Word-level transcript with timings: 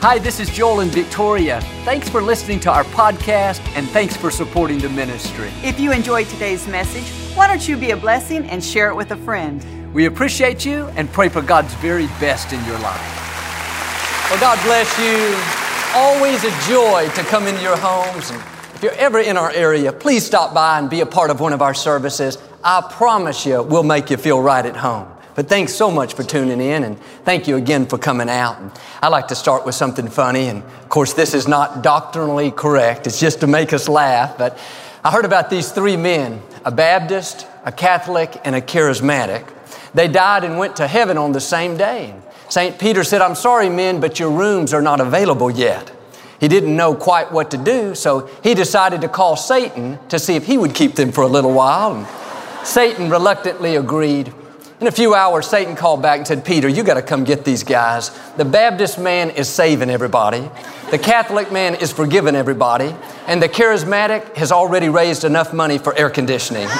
Hi, 0.00 0.16
this 0.16 0.38
is 0.38 0.48
Joel 0.48 0.78
and 0.78 0.92
Victoria. 0.92 1.60
Thanks 1.84 2.08
for 2.08 2.22
listening 2.22 2.60
to 2.60 2.70
our 2.70 2.84
podcast 2.84 3.58
and 3.74 3.88
thanks 3.88 4.16
for 4.16 4.30
supporting 4.30 4.78
the 4.78 4.88
ministry. 4.88 5.50
If 5.64 5.80
you 5.80 5.90
enjoyed 5.90 6.28
today's 6.28 6.68
message, 6.68 7.02
why 7.36 7.48
don't 7.48 7.66
you 7.66 7.76
be 7.76 7.90
a 7.90 7.96
blessing 7.96 8.44
and 8.48 8.62
share 8.62 8.90
it 8.90 8.94
with 8.94 9.10
a 9.10 9.16
friend? 9.16 9.60
We 9.92 10.04
appreciate 10.04 10.64
you 10.64 10.86
and 10.94 11.10
pray 11.12 11.28
for 11.28 11.42
God's 11.42 11.74
very 11.74 12.06
best 12.20 12.52
in 12.52 12.64
your 12.64 12.78
life. 12.78 14.30
Well, 14.30 14.38
God 14.38 14.62
bless 14.62 14.96
you. 15.00 15.98
Always 15.98 16.44
a 16.44 16.70
joy 16.70 17.12
to 17.16 17.28
come 17.28 17.48
into 17.48 17.60
your 17.60 17.76
homes. 17.76 18.30
And 18.30 18.40
if 18.76 18.84
you're 18.84 18.92
ever 18.92 19.18
in 19.18 19.36
our 19.36 19.50
area, 19.50 19.92
please 19.92 20.24
stop 20.24 20.54
by 20.54 20.78
and 20.78 20.88
be 20.88 21.00
a 21.00 21.06
part 21.06 21.30
of 21.30 21.40
one 21.40 21.52
of 21.52 21.60
our 21.60 21.74
services. 21.74 22.38
I 22.62 22.88
promise 22.88 23.44
you, 23.44 23.64
we'll 23.64 23.82
make 23.82 24.10
you 24.10 24.16
feel 24.16 24.40
right 24.40 24.64
at 24.64 24.76
home. 24.76 25.08
But 25.38 25.48
thanks 25.48 25.72
so 25.72 25.88
much 25.92 26.14
for 26.14 26.24
tuning 26.24 26.60
in 26.60 26.82
and 26.82 26.98
thank 27.24 27.46
you 27.46 27.54
again 27.54 27.86
for 27.86 27.96
coming 27.96 28.28
out. 28.28 28.58
And 28.58 28.72
I 29.00 29.06
like 29.06 29.28
to 29.28 29.36
start 29.36 29.64
with 29.64 29.76
something 29.76 30.08
funny. 30.08 30.48
And 30.48 30.64
of 30.64 30.88
course, 30.88 31.12
this 31.12 31.32
is 31.32 31.46
not 31.46 31.80
doctrinally 31.80 32.50
correct. 32.50 33.06
It's 33.06 33.20
just 33.20 33.38
to 33.42 33.46
make 33.46 33.72
us 33.72 33.88
laugh. 33.88 34.36
But 34.36 34.58
I 35.04 35.12
heard 35.12 35.24
about 35.24 35.48
these 35.48 35.70
three 35.70 35.96
men, 35.96 36.42
a 36.64 36.72
Baptist, 36.72 37.46
a 37.64 37.70
Catholic, 37.70 38.36
and 38.42 38.56
a 38.56 38.60
charismatic. 38.60 39.48
They 39.94 40.08
died 40.08 40.42
and 40.42 40.58
went 40.58 40.74
to 40.78 40.88
heaven 40.88 41.16
on 41.16 41.30
the 41.30 41.40
same 41.40 41.76
day. 41.76 42.16
St. 42.48 42.76
Peter 42.76 43.04
said, 43.04 43.22
I'm 43.22 43.36
sorry, 43.36 43.68
men, 43.68 44.00
but 44.00 44.18
your 44.18 44.32
rooms 44.32 44.74
are 44.74 44.82
not 44.82 45.00
available 45.00 45.52
yet. 45.52 45.92
He 46.40 46.48
didn't 46.48 46.74
know 46.74 46.96
quite 46.96 47.30
what 47.30 47.52
to 47.52 47.58
do, 47.58 47.94
so 47.94 48.28
he 48.42 48.54
decided 48.54 49.02
to 49.02 49.08
call 49.08 49.36
Satan 49.36 50.00
to 50.08 50.18
see 50.18 50.34
if 50.34 50.46
he 50.46 50.58
would 50.58 50.74
keep 50.74 50.96
them 50.96 51.12
for 51.12 51.22
a 51.22 51.28
little 51.28 51.52
while. 51.52 51.94
And 51.94 52.66
Satan 52.66 53.08
reluctantly 53.08 53.76
agreed. 53.76 54.34
In 54.80 54.86
a 54.86 54.92
few 54.92 55.12
hours, 55.12 55.48
Satan 55.48 55.74
called 55.74 56.02
back 56.02 56.18
and 56.18 56.26
said, 56.26 56.44
Peter, 56.44 56.68
you 56.68 56.84
got 56.84 56.94
to 56.94 57.02
come 57.02 57.24
get 57.24 57.44
these 57.44 57.64
guys. 57.64 58.16
The 58.36 58.44
Baptist 58.44 58.96
man 58.96 59.30
is 59.30 59.48
saving 59.48 59.90
everybody. 59.90 60.48
The 60.92 60.98
Catholic 60.98 61.50
man 61.50 61.74
is 61.74 61.90
forgiving 61.90 62.36
everybody. 62.36 62.94
And 63.26 63.42
the 63.42 63.48
charismatic 63.48 64.36
has 64.36 64.52
already 64.52 64.88
raised 64.88 65.24
enough 65.24 65.52
money 65.52 65.78
for 65.78 65.98
air 65.98 66.10
conditioning. 66.10 66.68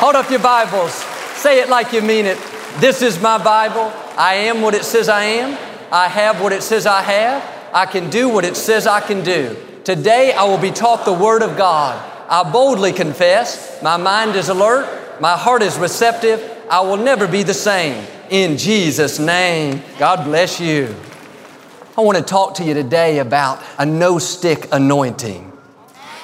Hold 0.00 0.14
up 0.14 0.30
your 0.30 0.40
Bibles. 0.40 0.94
Say 1.34 1.60
it 1.60 1.68
like 1.68 1.92
you 1.92 2.00
mean 2.00 2.24
it. 2.24 2.38
This 2.78 3.02
is 3.02 3.20
my 3.20 3.36
Bible. 3.36 3.92
I 4.16 4.32
am 4.46 4.62
what 4.62 4.72
it 4.72 4.84
says 4.84 5.10
I 5.10 5.24
am. 5.24 5.58
I 5.92 6.08
have 6.08 6.40
what 6.40 6.54
it 6.54 6.62
says 6.62 6.86
I 6.86 7.02
have. 7.02 7.44
I 7.74 7.84
can 7.84 8.08
do 8.08 8.30
what 8.30 8.46
it 8.46 8.56
says 8.56 8.86
I 8.86 9.02
can 9.02 9.22
do. 9.22 9.58
Today 9.84 10.32
I 10.32 10.44
will 10.44 10.56
be 10.56 10.70
taught 10.70 11.04
the 11.04 11.12
Word 11.12 11.42
of 11.42 11.58
God. 11.58 12.02
I 12.30 12.50
boldly 12.50 12.94
confess. 12.94 13.82
My 13.82 13.98
mind 13.98 14.36
is 14.36 14.48
alert. 14.48 14.97
My 15.20 15.36
heart 15.36 15.62
is 15.62 15.76
receptive. 15.78 16.40
I 16.70 16.80
will 16.80 16.96
never 16.96 17.26
be 17.26 17.42
the 17.42 17.54
same. 17.54 18.06
In 18.30 18.56
Jesus' 18.56 19.18
name, 19.18 19.82
God 19.98 20.24
bless 20.24 20.60
you. 20.60 20.94
I 21.96 22.02
want 22.02 22.16
to 22.18 22.22
talk 22.22 22.54
to 22.54 22.64
you 22.64 22.72
today 22.72 23.18
about 23.18 23.60
a 23.78 23.84
no 23.84 24.20
stick 24.20 24.68
anointing. 24.70 25.50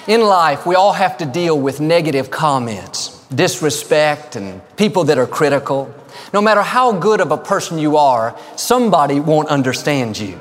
In 0.06 0.20
life, 0.20 0.64
we 0.64 0.76
all 0.76 0.92
have 0.92 1.18
to 1.18 1.24
deal 1.24 1.58
with 1.58 1.80
negative 1.80 2.30
comments, 2.30 3.26
disrespect, 3.34 4.36
and 4.36 4.62
people 4.76 5.02
that 5.04 5.18
are 5.18 5.26
critical. 5.26 5.92
No 6.32 6.40
matter 6.40 6.62
how 6.62 6.92
good 6.92 7.20
of 7.20 7.32
a 7.32 7.36
person 7.36 7.78
you 7.78 7.96
are, 7.96 8.38
somebody 8.54 9.18
won't 9.18 9.48
understand 9.48 10.16
you. 10.16 10.38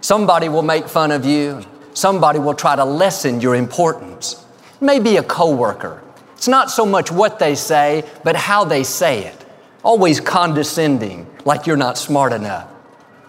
Somebody 0.00 0.48
will 0.48 0.62
make 0.62 0.86
fun 0.88 1.10
of 1.10 1.24
you. 1.24 1.64
Somebody 1.92 2.38
will 2.38 2.54
try 2.54 2.76
to 2.76 2.84
lessen 2.84 3.40
your 3.40 3.56
importance. 3.56 4.44
Maybe 4.80 5.16
a 5.16 5.24
coworker 5.24 6.04
it's 6.36 6.48
not 6.48 6.70
so 6.70 6.84
much 6.84 7.10
what 7.10 7.38
they 7.38 7.54
say, 7.54 8.04
but 8.22 8.36
how 8.36 8.64
they 8.64 8.84
say 8.84 9.24
it. 9.24 9.46
Always 9.82 10.20
condescending, 10.20 11.26
like 11.44 11.66
you're 11.66 11.76
not 11.76 11.96
smart 11.96 12.32
enough. 12.32 12.68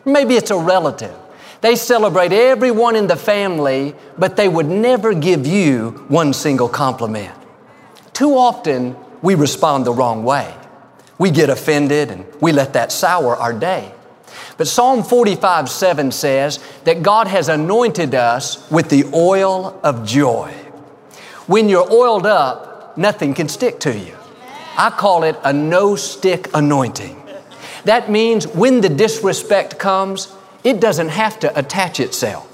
Maybe 0.05 0.35
it's 0.35 0.51
a 0.51 0.57
relative. 0.57 1.15
They 1.61 1.75
celebrate 1.75 2.31
everyone 2.31 2.95
in 2.95 3.07
the 3.07 3.15
family, 3.15 3.95
but 4.17 4.35
they 4.35 4.47
would 4.47 4.67
never 4.67 5.13
give 5.13 5.47
you 5.47 6.05
one 6.07 6.33
single 6.33 6.69
compliment. 6.69 7.33
Too 8.13 8.35
often, 8.35 8.95
we 9.21 9.35
respond 9.35 9.85
the 9.85 9.93
wrong 9.93 10.23
way. 10.23 10.53
We 11.17 11.31
get 11.31 11.49
offended 11.49 12.11
and 12.11 12.25
we 12.41 12.51
let 12.51 12.73
that 12.73 12.91
sour 12.91 13.35
our 13.35 13.53
day. 13.53 13.91
But 14.57 14.67
Psalm 14.67 15.03
45 15.03 15.69
7 15.69 16.11
says 16.11 16.59
that 16.83 17.03
God 17.03 17.27
has 17.27 17.49
anointed 17.49 18.15
us 18.15 18.69
with 18.69 18.89
the 18.89 19.05
oil 19.13 19.79
of 19.83 20.05
joy. 20.05 20.51
When 21.47 21.69
you're 21.69 21.91
oiled 21.91 22.25
up, 22.25 22.76
nothing 22.97 23.33
can 23.33 23.47
stick 23.47 23.79
to 23.81 23.97
you. 23.97 24.15
I 24.77 24.89
call 24.89 25.23
it 25.23 25.35
a 25.43 25.53
no 25.53 25.95
stick 25.95 26.49
anointing. 26.53 27.21
That 27.85 28.09
means 28.09 28.47
when 28.47 28.81
the 28.81 28.89
disrespect 28.89 29.79
comes, 29.79 30.33
it 30.63 30.79
doesn't 30.79 31.09
have 31.09 31.39
to 31.39 31.57
attach 31.57 31.99
itself. 31.99 32.45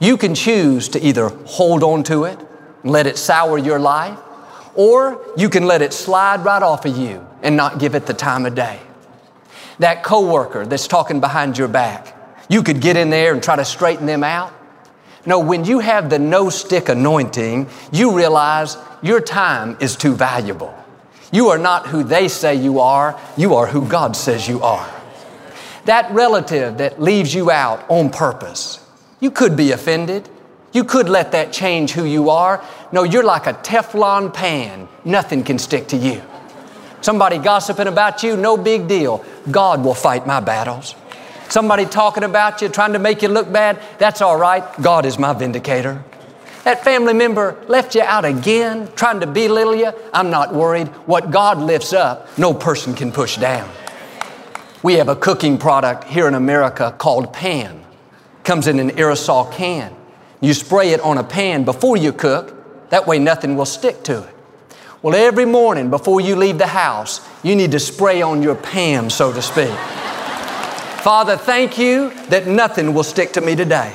You 0.00 0.16
can 0.16 0.34
choose 0.34 0.88
to 0.90 1.00
either 1.00 1.28
hold 1.46 1.82
on 1.82 2.02
to 2.04 2.24
it 2.24 2.38
and 2.82 2.90
let 2.90 3.06
it 3.06 3.18
sour 3.18 3.58
your 3.58 3.78
life, 3.78 4.18
or 4.74 5.20
you 5.36 5.48
can 5.48 5.66
let 5.66 5.82
it 5.82 5.92
slide 5.92 6.44
right 6.44 6.62
off 6.62 6.84
of 6.84 6.96
you 6.96 7.26
and 7.42 7.56
not 7.56 7.78
give 7.78 7.94
it 7.94 8.06
the 8.06 8.14
time 8.14 8.46
of 8.46 8.54
day. 8.54 8.80
That 9.78 10.02
coworker 10.02 10.66
that's 10.66 10.88
talking 10.88 11.20
behind 11.20 11.58
your 11.58 11.68
back, 11.68 12.16
you 12.48 12.62
could 12.62 12.80
get 12.80 12.96
in 12.96 13.10
there 13.10 13.32
and 13.32 13.42
try 13.42 13.56
to 13.56 13.64
straighten 13.64 14.06
them 14.06 14.24
out. 14.24 14.52
No, 15.26 15.38
when 15.38 15.64
you 15.64 15.78
have 15.78 16.10
the 16.10 16.18
no 16.18 16.50
stick 16.50 16.88
anointing, 16.88 17.68
you 17.92 18.16
realize 18.16 18.76
your 19.02 19.20
time 19.20 19.76
is 19.80 19.96
too 19.96 20.14
valuable. 20.14 20.74
You 21.32 21.48
are 21.48 21.58
not 21.58 21.86
who 21.86 22.04
they 22.04 22.28
say 22.28 22.54
you 22.54 22.80
are, 22.80 23.18
you 23.36 23.54
are 23.54 23.66
who 23.66 23.88
God 23.88 24.16
says 24.16 24.46
you 24.46 24.62
are. 24.62 24.88
That 25.86 26.10
relative 26.12 26.78
that 26.78 27.00
leaves 27.00 27.34
you 27.34 27.50
out 27.50 27.84
on 27.88 28.10
purpose, 28.10 28.84
you 29.20 29.30
could 29.30 29.56
be 29.56 29.72
offended. 29.72 30.28
You 30.72 30.82
could 30.82 31.08
let 31.08 31.30
that 31.32 31.52
change 31.52 31.92
who 31.92 32.04
you 32.04 32.30
are. 32.30 32.62
No, 32.90 33.04
you're 33.04 33.22
like 33.22 33.46
a 33.46 33.52
Teflon 33.52 34.34
pan. 34.34 34.88
Nothing 35.04 35.44
can 35.44 35.56
stick 35.58 35.86
to 35.88 35.96
you. 35.96 36.20
Somebody 37.00 37.38
gossiping 37.38 37.86
about 37.86 38.24
you, 38.24 38.36
no 38.36 38.56
big 38.56 38.88
deal. 38.88 39.24
God 39.50 39.84
will 39.84 39.94
fight 39.94 40.26
my 40.26 40.40
battles. 40.40 40.96
Somebody 41.54 41.84
talking 41.84 42.24
about 42.24 42.62
you, 42.62 42.68
trying 42.68 42.94
to 42.94 42.98
make 42.98 43.22
you 43.22 43.28
look 43.28 43.52
bad, 43.52 43.80
that's 43.98 44.20
all 44.20 44.36
right. 44.36 44.64
God 44.82 45.06
is 45.06 45.20
my 45.20 45.32
vindicator. 45.32 46.02
That 46.64 46.82
family 46.82 47.14
member 47.14 47.64
left 47.68 47.94
you 47.94 48.02
out 48.02 48.24
again, 48.24 48.90
trying 48.96 49.20
to 49.20 49.28
belittle 49.28 49.76
you. 49.76 49.92
I'm 50.12 50.30
not 50.30 50.52
worried. 50.52 50.88
What 51.06 51.30
God 51.30 51.58
lifts 51.58 51.92
up, 51.92 52.36
no 52.36 52.54
person 52.54 52.92
can 52.92 53.12
push 53.12 53.36
down. 53.36 53.70
We 54.82 54.94
have 54.94 55.08
a 55.08 55.14
cooking 55.14 55.56
product 55.56 56.02
here 56.02 56.26
in 56.26 56.34
America 56.34 56.92
called 56.98 57.32
Pam. 57.32 57.84
Comes 58.42 58.66
in 58.66 58.80
an 58.80 58.90
aerosol 58.90 59.52
can. 59.52 59.94
You 60.40 60.54
spray 60.54 60.90
it 60.90 60.98
on 61.02 61.18
a 61.18 61.24
pan 61.24 61.62
before 61.62 61.96
you 61.96 62.12
cook. 62.12 62.90
That 62.90 63.06
way 63.06 63.20
nothing 63.20 63.54
will 63.54 63.64
stick 63.64 64.02
to 64.02 64.24
it. 64.24 64.34
Well, 65.02 65.14
every 65.14 65.44
morning 65.44 65.88
before 65.88 66.20
you 66.20 66.34
leave 66.34 66.58
the 66.58 66.66
house, 66.66 67.20
you 67.44 67.54
need 67.54 67.70
to 67.70 67.78
spray 67.78 68.22
on 68.22 68.42
your 68.42 68.56
Pam, 68.56 69.08
so 69.08 69.32
to 69.32 69.40
speak. 69.40 69.70
Father, 71.04 71.36
thank 71.36 71.76
you 71.76 72.08
that 72.30 72.46
nothing 72.46 72.94
will 72.94 73.04
stick 73.04 73.34
to 73.34 73.42
me 73.42 73.54
today. 73.54 73.94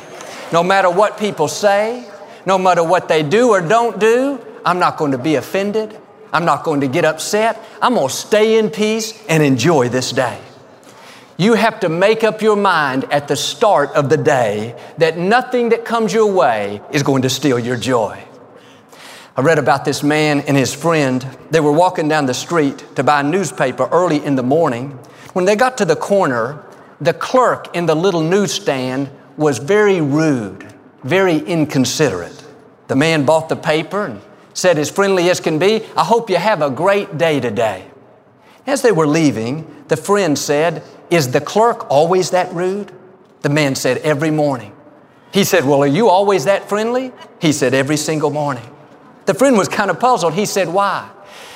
No 0.53 0.61
matter 0.61 0.91
what 0.91 1.17
people 1.17 1.47
say, 1.47 2.07
no 2.45 2.59
matter 2.59 2.83
what 2.83 3.07
they 3.07 3.23
do 3.23 3.49
or 3.49 3.61
don't 3.61 3.99
do, 3.99 4.39
I'm 4.63 4.77
not 4.77 4.97
going 4.97 5.13
to 5.13 5.17
be 5.17 5.33
offended. 5.33 5.99
I'm 6.31 6.45
not 6.45 6.63
going 6.63 6.81
to 6.81 6.87
get 6.87 7.05
upset. 7.05 7.59
I'm 7.81 7.95
going 7.95 8.09
to 8.09 8.13
stay 8.13 8.59
in 8.59 8.69
peace 8.69 9.19
and 9.27 9.41
enjoy 9.41 9.89
this 9.89 10.11
day. 10.11 10.39
You 11.35 11.55
have 11.55 11.79
to 11.79 11.89
make 11.89 12.23
up 12.23 12.43
your 12.43 12.55
mind 12.55 13.05
at 13.05 13.27
the 13.27 13.35
start 13.35 13.89
of 13.93 14.09
the 14.09 14.17
day 14.17 14.79
that 14.99 15.17
nothing 15.17 15.69
that 15.69 15.85
comes 15.85 16.13
your 16.13 16.31
way 16.31 16.79
is 16.91 17.01
going 17.01 17.23
to 17.23 17.29
steal 17.31 17.57
your 17.57 17.75
joy. 17.75 18.23
I 19.35 19.41
read 19.41 19.57
about 19.57 19.83
this 19.83 20.03
man 20.03 20.41
and 20.41 20.55
his 20.55 20.75
friend. 20.75 21.25
They 21.49 21.59
were 21.59 21.71
walking 21.71 22.07
down 22.07 22.27
the 22.27 22.35
street 22.35 22.85
to 22.97 23.03
buy 23.03 23.21
a 23.21 23.23
newspaper 23.23 23.89
early 23.91 24.23
in 24.23 24.35
the 24.35 24.43
morning. 24.43 24.91
When 25.33 25.45
they 25.45 25.55
got 25.55 25.79
to 25.79 25.85
the 25.85 25.95
corner, 25.95 26.63
the 27.01 27.13
clerk 27.13 27.75
in 27.75 27.85
the 27.85 27.95
little 27.95 28.21
newsstand 28.21 29.09
was 29.37 29.57
very 29.57 30.01
rude, 30.01 30.65
very 31.03 31.37
inconsiderate. 31.37 32.45
The 32.87 32.95
man 32.95 33.25
bought 33.25 33.49
the 33.49 33.55
paper 33.55 34.05
and 34.05 34.21
said, 34.53 34.77
as 34.77 34.89
friendly 34.89 35.29
as 35.29 35.39
can 35.39 35.59
be, 35.59 35.83
I 35.95 36.03
hope 36.03 36.29
you 36.29 36.35
have 36.37 36.61
a 36.61 36.69
great 36.69 37.17
day 37.17 37.39
today. 37.39 37.85
As 38.67 38.81
they 38.81 38.91
were 38.91 39.07
leaving, 39.07 39.85
the 39.87 39.97
friend 39.97 40.37
said, 40.37 40.83
Is 41.09 41.31
the 41.31 41.41
clerk 41.41 41.89
always 41.89 42.31
that 42.31 42.53
rude? 42.53 42.91
The 43.41 43.49
man 43.49 43.75
said, 43.75 43.97
Every 43.99 44.31
morning. 44.31 44.75
He 45.31 45.43
said, 45.43 45.65
Well, 45.65 45.81
are 45.81 45.87
you 45.87 46.09
always 46.09 46.45
that 46.45 46.69
friendly? 46.69 47.11
He 47.41 47.51
said, 47.51 47.73
Every 47.73 47.97
single 47.97 48.29
morning. 48.29 48.63
The 49.25 49.33
friend 49.33 49.57
was 49.57 49.67
kind 49.67 49.89
of 49.89 49.99
puzzled. 49.99 50.33
He 50.33 50.45
said, 50.45 50.67
Why? 50.67 51.09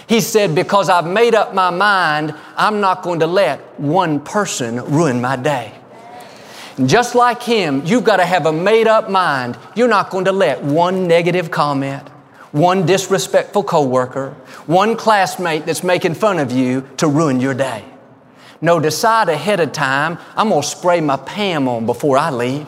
He 0.07 0.21
said, 0.21 0.55
Because 0.55 0.89
I've 0.89 1.07
made 1.07 1.35
up 1.35 1.53
my 1.53 1.69
mind, 1.69 2.35
I'm 2.55 2.79
not 2.81 3.03
going 3.03 3.19
to 3.21 3.27
let 3.27 3.79
one 3.79 4.19
person 4.19 4.83
ruin 4.85 5.21
my 5.21 5.35
day. 5.35 5.73
Just 6.85 7.13
like 7.13 7.43
him, 7.43 7.83
you've 7.85 8.03
got 8.03 8.17
to 8.17 8.25
have 8.25 8.45
a 8.45 8.51
made 8.53 8.87
up 8.87 9.09
mind. 9.09 9.57
You're 9.75 9.87
not 9.87 10.09
going 10.09 10.25
to 10.25 10.31
let 10.31 10.63
one 10.63 11.07
negative 11.07 11.51
comment, 11.51 12.07
one 12.51 12.85
disrespectful 12.85 13.63
coworker, 13.63 14.31
one 14.65 14.95
classmate 14.95 15.65
that's 15.65 15.83
making 15.83 16.15
fun 16.15 16.39
of 16.39 16.51
you 16.51 16.87
to 16.97 17.07
ruin 17.07 17.39
your 17.39 17.53
day. 17.53 17.85
No, 18.63 18.79
decide 18.79 19.27
ahead 19.27 19.59
of 19.59 19.73
time, 19.73 20.17
I'm 20.37 20.49
gonna 20.49 20.63
spray 20.63 21.01
my 21.01 21.17
Pam 21.17 21.67
on 21.67 21.85
before 21.85 22.17
I 22.17 22.31
leave. 22.31 22.65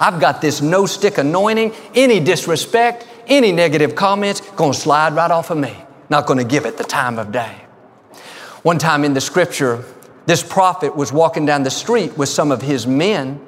I've 0.00 0.20
got 0.20 0.40
this 0.40 0.60
no 0.60 0.86
stick 0.86 1.18
anointing. 1.18 1.72
Any 1.94 2.18
disrespect, 2.18 3.06
any 3.28 3.52
negative 3.52 3.94
comments, 3.94 4.40
gonna 4.56 4.74
slide 4.74 5.14
right 5.14 5.30
off 5.30 5.50
of 5.50 5.58
me. 5.58 5.74
Not 6.08 6.26
gonna 6.26 6.44
give 6.44 6.66
it 6.66 6.78
the 6.78 6.84
time 6.84 7.18
of 7.18 7.32
day. 7.32 7.62
One 8.62 8.78
time 8.78 9.04
in 9.04 9.14
the 9.14 9.20
scripture, 9.20 9.84
this 10.26 10.42
prophet 10.42 10.96
was 10.96 11.12
walking 11.12 11.46
down 11.46 11.62
the 11.62 11.70
street 11.70 12.16
with 12.18 12.28
some 12.28 12.50
of 12.50 12.62
his 12.62 12.86
men. 12.86 13.40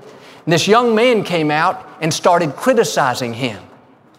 And 0.44 0.52
this 0.52 0.68
young 0.68 0.94
man 0.94 1.24
came 1.24 1.50
out 1.50 1.84
and 2.00 2.14
started 2.14 2.54
criticizing 2.54 3.34
him, 3.34 3.60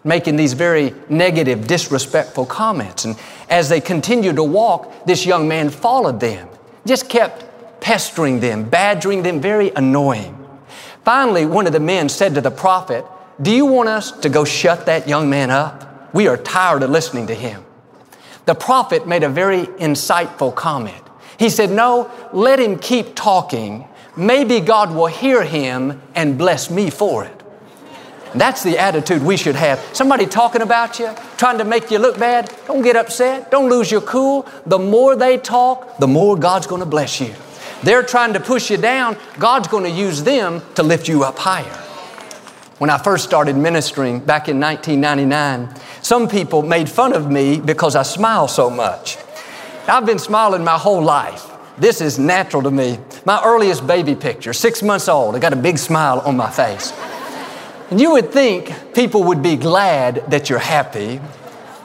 making 0.04 0.36
these 0.36 0.52
very 0.52 0.94
negative, 1.08 1.66
disrespectful 1.66 2.46
comments. 2.46 3.06
And 3.06 3.16
as 3.48 3.68
they 3.70 3.80
continued 3.80 4.36
to 4.36 4.44
walk, 4.44 5.06
this 5.06 5.24
young 5.24 5.48
man 5.48 5.70
followed 5.70 6.20
them, 6.20 6.48
just 6.86 7.08
kept 7.08 7.46
pestering 7.80 8.40
them, 8.40 8.68
badgering 8.68 9.22
them, 9.22 9.40
very 9.40 9.70
annoying. 9.70 10.36
Finally, 11.02 11.46
one 11.46 11.66
of 11.66 11.72
the 11.72 11.80
men 11.80 12.10
said 12.10 12.34
to 12.34 12.42
the 12.42 12.50
prophet, 12.50 13.06
Do 13.40 13.50
you 13.50 13.64
want 13.64 13.88
us 13.88 14.12
to 14.20 14.28
go 14.28 14.44
shut 14.44 14.84
that 14.84 15.08
young 15.08 15.30
man 15.30 15.50
up? 15.50 16.14
We 16.14 16.28
are 16.28 16.36
tired 16.36 16.82
of 16.82 16.90
listening 16.90 17.26
to 17.28 17.34
him. 17.34 17.64
The 18.50 18.56
prophet 18.56 19.06
made 19.06 19.22
a 19.22 19.28
very 19.28 19.66
insightful 19.78 20.52
comment. 20.52 21.04
He 21.38 21.50
said, 21.50 21.70
No, 21.70 22.10
let 22.32 22.58
him 22.58 22.80
keep 22.80 23.14
talking. 23.14 23.86
Maybe 24.16 24.58
God 24.58 24.92
will 24.92 25.06
hear 25.06 25.44
him 25.44 26.02
and 26.16 26.36
bless 26.36 26.68
me 26.68 26.90
for 26.90 27.24
it. 27.24 27.42
That's 28.34 28.64
the 28.64 28.76
attitude 28.76 29.22
we 29.22 29.36
should 29.36 29.54
have. 29.54 29.78
Somebody 29.92 30.26
talking 30.26 30.62
about 30.62 30.98
you, 30.98 31.14
trying 31.36 31.58
to 31.58 31.64
make 31.64 31.92
you 31.92 32.00
look 32.00 32.18
bad, 32.18 32.52
don't 32.66 32.82
get 32.82 32.96
upset. 32.96 33.52
Don't 33.52 33.70
lose 33.70 33.88
your 33.88 34.00
cool. 34.00 34.48
The 34.66 34.80
more 34.80 35.14
they 35.14 35.38
talk, 35.38 35.98
the 35.98 36.08
more 36.08 36.36
God's 36.36 36.66
going 36.66 36.80
to 36.80 36.86
bless 36.86 37.20
you. 37.20 37.32
They're 37.84 38.02
trying 38.02 38.32
to 38.32 38.40
push 38.40 38.68
you 38.68 38.78
down. 38.78 39.16
God's 39.38 39.68
going 39.68 39.84
to 39.84 39.90
use 39.90 40.24
them 40.24 40.60
to 40.74 40.82
lift 40.82 41.06
you 41.06 41.22
up 41.22 41.38
higher. 41.38 41.79
When 42.80 42.88
I 42.88 42.96
first 42.96 43.24
started 43.24 43.56
ministering 43.58 44.20
back 44.20 44.48
in 44.48 44.58
1999, 44.58 45.68
some 46.00 46.26
people 46.26 46.62
made 46.62 46.88
fun 46.88 47.12
of 47.12 47.30
me 47.30 47.60
because 47.60 47.94
I 47.94 48.04
smile 48.04 48.48
so 48.48 48.70
much. 48.70 49.18
I've 49.86 50.06
been 50.06 50.18
smiling 50.18 50.64
my 50.64 50.78
whole 50.78 51.02
life. 51.02 51.46
This 51.76 52.00
is 52.00 52.18
natural 52.18 52.62
to 52.62 52.70
me. 52.70 52.98
My 53.26 53.38
earliest 53.44 53.86
baby 53.86 54.14
picture, 54.14 54.54
six 54.54 54.82
months 54.82 55.10
old, 55.10 55.36
I 55.36 55.40
got 55.40 55.52
a 55.52 55.56
big 55.56 55.76
smile 55.76 56.20
on 56.20 56.38
my 56.38 56.48
face. 56.48 56.94
And 57.90 58.00
you 58.00 58.12
would 58.12 58.32
think 58.32 58.72
people 58.94 59.24
would 59.24 59.42
be 59.42 59.56
glad 59.56 60.30
that 60.30 60.48
you're 60.48 60.58
happy, 60.58 61.20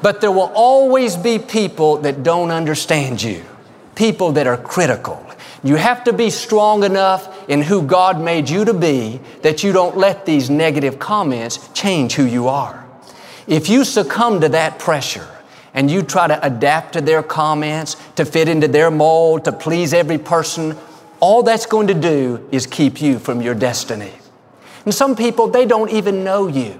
but 0.01 0.21
there 0.21 0.31
will 0.31 0.53
always 0.55 1.17
be 1.17 1.39
people 1.39 1.97
that 1.97 2.23
don't 2.23 2.51
understand 2.51 3.21
you, 3.21 3.43
people 3.95 4.31
that 4.31 4.47
are 4.47 4.55
critical, 4.55 5.21
you 5.63 5.75
have 5.75 6.03
to 6.05 6.13
be 6.13 6.29
strong 6.29 6.83
enough 6.83 7.49
in 7.49 7.61
who 7.61 7.81
God 7.81 8.19
made 8.19 8.49
you 8.49 8.65
to 8.65 8.73
be 8.73 9.19
that 9.41 9.63
you 9.63 9.71
don't 9.71 9.97
let 9.97 10.25
these 10.25 10.49
negative 10.49 10.99
comments 10.99 11.69
change 11.73 12.13
who 12.13 12.25
you 12.25 12.47
are. 12.47 12.85
If 13.47 13.69
you 13.69 13.83
succumb 13.83 14.41
to 14.41 14.49
that 14.49 14.79
pressure 14.79 15.27
and 15.73 15.89
you 15.89 16.01
try 16.03 16.27
to 16.27 16.45
adapt 16.45 16.93
to 16.93 17.01
their 17.01 17.21
comments, 17.21 17.95
to 18.15 18.25
fit 18.25 18.47
into 18.47 18.67
their 18.67 18.91
mold, 18.91 19.45
to 19.45 19.51
please 19.51 19.93
every 19.93 20.17
person, 20.17 20.77
all 21.19 21.43
that's 21.43 21.65
going 21.65 21.87
to 21.87 21.93
do 21.93 22.47
is 22.51 22.65
keep 22.65 23.01
you 23.01 23.19
from 23.19 23.41
your 23.41 23.55
destiny. 23.55 24.13
And 24.83 24.93
some 24.93 25.15
people, 25.15 25.47
they 25.47 25.65
don't 25.65 25.91
even 25.91 26.23
know 26.23 26.47
you. 26.47 26.79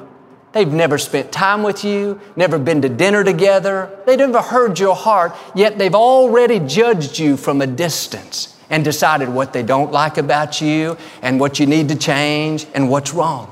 They've 0.54 0.72
never 0.72 0.98
spent 0.98 1.32
time 1.32 1.64
with 1.64 1.84
you, 1.84 2.22
never 2.36 2.58
been 2.58 2.82
to 2.84 2.90
dinner 2.90 3.26
together, 3.26 3.90
they've 4.06 4.18
never 4.18 4.42
heard 4.42 4.80
your 4.80 4.96
heart, 4.96 5.36
yet 5.54 5.78
they've 5.78 5.94
already 5.94 6.60
judged 6.60 7.20
you 7.20 7.36
from 7.36 7.62
a 7.62 7.68
distance 7.68 8.55
and 8.70 8.84
decided 8.84 9.30
what 9.30 9.54
they 9.54 9.64
don't 9.64 9.92
like 9.92 10.18
about 10.18 10.62
you 10.62 10.98
and 11.22 11.40
what 11.40 11.60
you 11.60 11.66
need 11.66 11.90
to 11.90 11.96
change 11.96 12.66
and 12.74 12.90
what's 12.90 13.14
wrong. 13.14 13.52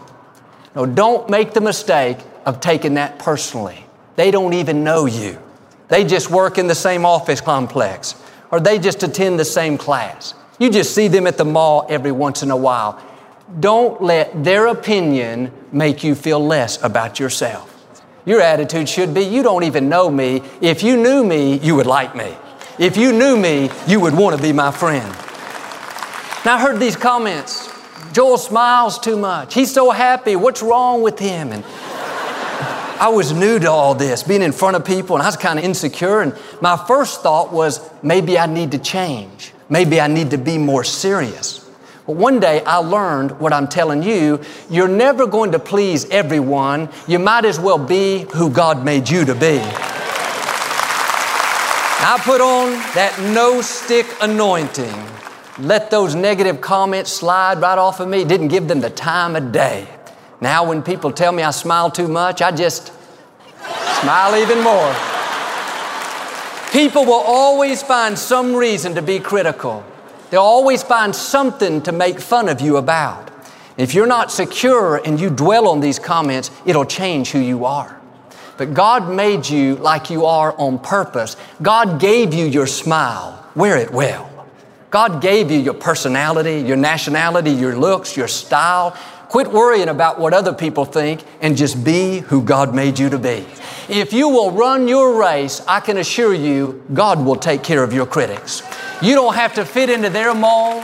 No, 0.76 0.86
don't 0.86 1.30
make 1.30 1.54
the 1.54 1.62
mistake 1.62 2.18
of 2.46 2.60
taking 2.60 2.96
that 2.96 3.20
personally. 3.20 3.86
They 4.16 4.32
don't 4.32 4.54
even 4.54 4.84
know 4.84 5.06
you. 5.06 5.40
They 5.88 6.04
just 6.04 6.30
work 6.30 6.58
in 6.58 6.68
the 6.68 6.76
same 6.76 7.06
office 7.06 7.42
complex 7.42 8.16
or 8.52 8.60
they 8.60 8.80
just 8.80 9.04
attend 9.04 9.40
the 9.40 9.46
same 9.46 9.78
class. 9.78 10.34
You 10.60 10.70
just 10.70 10.94
see 10.94 11.08
them 11.08 11.28
at 11.28 11.38
the 11.38 11.46
mall 11.46 11.86
every 11.90 12.12
once 12.12 12.44
in 12.44 12.52
a 12.52 12.58
while. 12.58 13.02
Don't 13.60 14.02
let 14.02 14.44
their 14.44 14.68
opinion 14.68 15.52
make 15.72 16.04
you 16.04 16.16
feel 16.16 16.40
less 16.40 16.82
about 16.84 17.20
yourself. 17.20 17.70
Your 18.26 18.42
attitude 18.42 18.88
should 18.88 19.14
be, 19.14 19.22
you 19.22 19.44
don't 19.44 19.64
even 19.64 19.90
know 19.90 20.10
me. 20.10 20.42
If 20.62 20.82
you 20.82 20.96
knew 20.96 21.24
me, 21.24 21.58
you 21.58 21.76
would 21.76 21.86
like 21.86 22.16
me. 22.16 22.36
If 22.80 22.98
you 22.98 23.14
knew 23.14 23.38
me, 23.38 23.70
you 23.88 24.00
would 24.00 24.16
want 24.16 24.36
to 24.36 24.42
be 24.42 24.52
my 24.52 24.72
friend. 24.72 25.08
Now, 26.44 26.56
I 26.56 26.60
heard 26.60 26.80
these 26.80 26.96
comments. 26.96 27.72
Joel 28.14 28.40
smiles 28.40 28.98
too 28.98 29.16
much. 29.16 29.54
He's 29.54 29.72
so 29.72 29.92
happy. 29.92 30.36
What's 30.36 30.64
wrong 30.64 31.04
with 31.04 31.20
him? 31.20 31.52
And 31.52 31.64
I 33.00 33.12
was 33.14 33.32
new 33.32 33.60
to 33.60 33.70
all 33.70 33.94
this, 33.94 34.24
being 34.24 34.42
in 34.42 34.52
front 34.52 34.76
of 34.76 34.86
people, 34.86 35.16
and 35.16 35.22
I 35.22 35.28
was 35.28 35.38
kind 35.38 35.60
of 35.60 35.66
insecure. 35.66 36.22
And 36.22 36.36
my 36.62 36.76
first 36.88 37.22
thought 37.22 37.54
was 37.54 37.80
maybe 38.02 38.40
I 38.40 38.48
need 38.48 38.72
to 38.72 38.80
change. 38.80 39.54
Maybe 39.70 40.02
I 40.02 40.08
need 40.08 40.32
to 40.32 40.40
be 40.40 40.58
more 40.58 40.84
serious. 40.84 41.60
But 42.08 42.16
one 42.16 42.40
day 42.40 42.64
I 42.66 42.78
learned 42.78 43.40
what 43.40 43.54
I'm 43.54 43.68
telling 43.68 44.02
you. 44.02 44.42
You're 44.70 44.88
never 44.88 45.28
going 45.28 45.52
to 45.52 45.60
please 45.60 46.10
everyone. 46.10 46.90
You 47.08 47.20
might 47.20 47.46
as 47.46 47.60
well 47.60 47.78
be 47.78 48.26
who 48.34 48.50
God 48.50 48.84
made 48.84 49.08
you 49.10 49.26
to 49.26 49.36
be. 49.36 49.62
I 52.06 52.20
put 52.22 52.42
on 52.42 52.72
that 52.96 53.18
no 53.34 53.62
stick 53.62 54.06
anointing. 54.20 54.94
Let 55.58 55.90
those 55.90 56.16
negative 56.16 56.60
comments 56.60 57.14
slide 57.14 57.62
right 57.62 57.78
off 57.78 58.02
of 58.02 58.10
me. 58.10 58.26
Didn't 58.26 58.50
give 58.50 58.68
them 58.68 58.82
the 58.82 58.90
time 58.90 59.38
of 59.38 59.54
day. 59.54 59.88
Now, 60.42 60.68
when 60.68 60.84
people 60.84 61.14
tell 61.14 61.32
me 61.32 61.44
I 61.44 61.52
smile 61.52 61.90
too 61.90 62.10
much, 62.10 62.42
I 62.42 62.52
just 62.52 62.92
smile 64.02 64.36
even 64.36 64.62
more. 64.62 64.94
People 66.74 67.06
will 67.06 67.24
always 67.26 67.82
find 67.82 68.20
some 68.20 68.54
reason 68.54 68.96
to 68.96 69.02
be 69.02 69.20
critical. 69.20 69.86
They'll 70.30 70.42
always 70.42 70.84
find 70.84 71.16
something 71.16 71.84
to 71.84 71.94
make 71.94 72.20
fun 72.20 72.50
of 72.50 72.60
you 72.60 72.76
about. 72.76 73.32
If 73.78 73.94
you're 73.94 74.08
not 74.08 74.30
secure 74.30 74.98
and 74.98 75.22
you 75.22 75.30
dwell 75.30 75.70
on 75.70 75.80
these 75.80 76.00
comments, 76.00 76.52
it'll 76.66 76.84
change 76.84 77.32
who 77.32 77.40
you 77.40 77.64
are. 77.64 77.98
But 78.58 78.74
God 78.74 79.10
made 79.10 79.48
you 79.50 79.76
like 79.76 80.10
you 80.10 80.26
are 80.26 80.54
on 80.58 80.80
purpose. 80.80 81.36
God 81.62 82.00
gave 82.00 82.34
you 82.34 82.46
your 82.46 82.68
smile. 82.68 83.46
Wear 83.56 83.78
it 83.78 83.92
well. 83.92 84.30
God 84.90 85.22
gave 85.22 85.50
you 85.50 85.60
your 85.60 85.74
personality, 85.74 86.60
your 86.60 86.78
nationality, 86.78 87.50
your 87.50 87.76
looks, 87.76 88.16
your 88.16 88.28
style. 88.28 88.96
Quit 89.30 89.52
worrying 89.52 89.90
about 89.90 90.20
what 90.20 90.34
other 90.34 90.54
people 90.54 90.86
think 90.86 91.24
and 91.42 91.58
just 91.58 91.84
be 91.84 92.20
who 92.20 92.44
God 92.44 92.76
made 92.76 93.00
you 93.00 93.10
to 93.10 93.18
be. 93.18 93.46
If 93.90 94.14
you 94.14 94.30
will 94.30 94.52
run 94.52 94.88
your 94.88 95.20
race, 95.20 95.62
I 95.68 95.80
can 95.80 95.98
assure 95.98 96.34
you, 96.34 96.84
God 96.94 97.26
will 97.26 97.36
take 97.36 97.64
care 97.64 97.84
of 97.84 97.92
your 97.92 98.06
critics. 98.06 98.62
You 99.02 99.16
don't 99.16 99.34
have 99.34 99.56
to 99.56 99.66
fit 99.66 99.90
into 99.90 100.10
their 100.10 100.36
mold. 100.36 100.84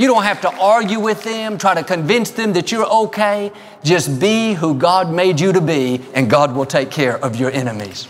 You 0.00 0.06
don't 0.06 0.22
have 0.22 0.40
to 0.40 0.50
argue 0.58 0.98
with 0.98 1.24
them, 1.24 1.58
try 1.58 1.74
to 1.74 1.82
convince 1.82 2.30
them 2.30 2.54
that 2.54 2.72
you're 2.72 2.86
okay. 2.86 3.52
Just 3.84 4.18
be 4.18 4.54
who 4.54 4.74
God 4.74 5.12
made 5.12 5.38
you 5.38 5.52
to 5.52 5.60
be, 5.60 6.00
and 6.14 6.30
God 6.30 6.54
will 6.54 6.64
take 6.64 6.90
care 6.90 7.22
of 7.22 7.36
your 7.36 7.50
enemies. 7.50 8.08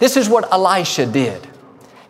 This 0.00 0.16
is 0.16 0.28
what 0.28 0.52
Elisha 0.52 1.06
did. 1.06 1.46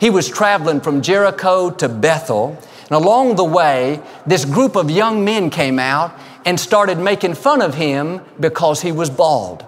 He 0.01 0.09
was 0.09 0.31
traveling 0.31 0.81
from 0.81 1.03
Jericho 1.03 1.69
to 1.73 1.91
Bethel, 1.91 2.57
and 2.85 2.93
along 2.93 3.37
the 3.37 3.45
way, 3.45 4.01
this 4.27 4.47
group 4.47 4.77
of 4.77 4.91
young 4.91 5.23
men 5.27 5.51
came 5.51 5.79
out 5.79 6.19
and 6.47 6.59
started 6.59 6.97
making 6.97 7.35
fun 7.35 7.61
of 7.61 7.75
him 7.75 8.23
because 8.41 8.81
he 8.81 8.93
was 8.93 9.11
bald. 9.11 9.63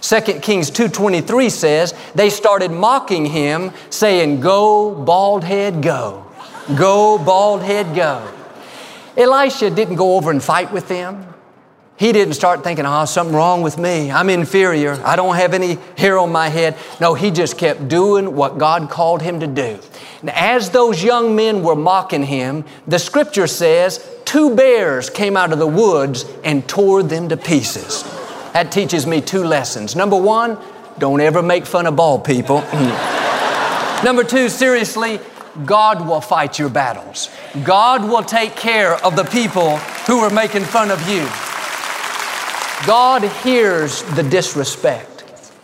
2 0.00 0.40
Kings 0.40 0.70
2:23 0.70 1.50
says 1.50 1.92
they 2.14 2.30
started 2.30 2.70
mocking 2.70 3.26
him 3.26 3.70
saying 3.90 4.40
go 4.40 4.94
bald 4.94 5.44
head 5.44 5.82
go 5.82 6.24
go 6.74 7.18
bald 7.18 7.62
head 7.62 7.94
go 7.94 8.22
Elisha 9.18 9.68
didn't 9.68 9.96
go 9.96 10.16
over 10.16 10.30
and 10.30 10.42
fight 10.42 10.72
with 10.72 10.88
them. 10.88 11.34
He 11.96 12.12
didn't 12.12 12.34
start 12.34 12.62
thinking, 12.62 12.86
oh, 12.86 13.04
something 13.06 13.34
wrong 13.34 13.62
with 13.62 13.76
me. 13.76 14.12
I'm 14.12 14.30
inferior. 14.30 14.92
I 15.04 15.16
don't 15.16 15.34
have 15.34 15.52
any 15.52 15.78
hair 15.96 16.16
on 16.16 16.30
my 16.30 16.48
head. 16.48 16.76
No, 17.00 17.14
he 17.14 17.32
just 17.32 17.58
kept 17.58 17.88
doing 17.88 18.36
what 18.36 18.56
God 18.56 18.88
called 18.88 19.20
him 19.20 19.40
to 19.40 19.48
do. 19.48 19.80
And 20.20 20.30
as 20.30 20.70
those 20.70 21.02
young 21.02 21.34
men 21.34 21.64
were 21.64 21.74
mocking 21.74 22.22
him, 22.22 22.64
the 22.86 23.00
scripture 23.00 23.48
says, 23.48 24.08
two 24.24 24.54
bears 24.54 25.10
came 25.10 25.36
out 25.36 25.52
of 25.52 25.58
the 25.58 25.66
woods 25.66 26.24
and 26.44 26.68
tore 26.68 27.02
them 27.02 27.28
to 27.30 27.36
pieces. 27.36 28.04
That 28.52 28.70
teaches 28.70 29.04
me 29.04 29.20
two 29.20 29.42
lessons. 29.42 29.96
Number 29.96 30.16
one, 30.16 30.56
don't 30.98 31.20
ever 31.20 31.42
make 31.42 31.66
fun 31.66 31.86
of 31.86 31.96
bald 31.96 32.24
people. 32.24 32.60
Number 34.04 34.22
two, 34.22 34.48
seriously, 34.48 35.18
God 35.64 36.06
will 36.06 36.20
fight 36.20 36.58
your 36.58 36.68
battles. 36.68 37.30
God 37.64 38.04
will 38.04 38.22
take 38.22 38.56
care 38.56 38.94
of 39.04 39.16
the 39.16 39.24
people 39.24 39.76
who 40.06 40.18
are 40.20 40.30
making 40.30 40.64
fun 40.64 40.90
of 40.90 41.00
you. 41.08 41.26
God 42.86 43.22
hears 43.42 44.02
the 44.14 44.22
disrespect. 44.22 45.18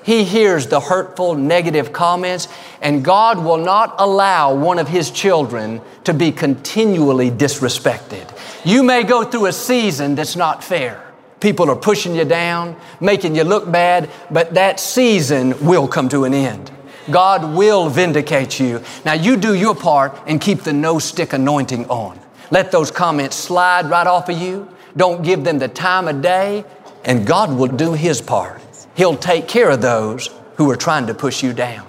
He 0.04 0.24
hears 0.24 0.66
the 0.66 0.80
hurtful, 0.80 1.34
negative 1.34 1.92
comments, 1.92 2.48
and 2.82 3.02
God 3.02 3.38
will 3.42 3.56
not 3.56 3.94
allow 3.98 4.54
one 4.54 4.78
of 4.78 4.88
His 4.88 5.10
children 5.10 5.80
to 6.04 6.12
be 6.12 6.30
continually 6.30 7.30
disrespected. 7.30 8.30
You 8.66 8.82
may 8.82 9.02
go 9.02 9.24
through 9.24 9.46
a 9.46 9.52
season 9.52 10.14
that's 10.14 10.36
not 10.36 10.62
fair. 10.62 11.00
People 11.40 11.70
are 11.70 11.76
pushing 11.76 12.14
you 12.14 12.24
down, 12.24 12.76
making 13.00 13.34
you 13.34 13.44
look 13.44 13.70
bad, 13.70 14.10
but 14.30 14.54
that 14.54 14.78
season 14.78 15.66
will 15.66 15.88
come 15.88 16.08
to 16.10 16.24
an 16.24 16.34
end. 16.34 16.70
God 17.10 17.56
will 17.56 17.88
vindicate 17.88 18.58
you. 18.58 18.82
Now 19.04 19.12
you 19.12 19.36
do 19.36 19.54
your 19.54 19.74
part 19.74 20.18
and 20.26 20.40
keep 20.40 20.62
the 20.62 20.72
no 20.72 20.98
stick 20.98 21.32
anointing 21.32 21.86
on. 21.86 22.18
Let 22.50 22.70
those 22.70 22.90
comments 22.90 23.36
slide 23.36 23.86
right 23.90 24.06
off 24.06 24.28
of 24.28 24.38
you. 24.38 24.68
Don't 24.96 25.22
give 25.22 25.44
them 25.44 25.58
the 25.58 25.68
time 25.68 26.08
of 26.08 26.22
day, 26.22 26.64
and 27.04 27.26
God 27.26 27.52
will 27.52 27.68
do 27.68 27.94
His 27.94 28.20
part. 28.20 28.60
He'll 28.94 29.16
take 29.16 29.48
care 29.48 29.70
of 29.70 29.82
those 29.82 30.30
who 30.56 30.70
are 30.70 30.76
trying 30.76 31.06
to 31.08 31.14
push 31.14 31.42
you 31.42 31.52
down. 31.52 31.86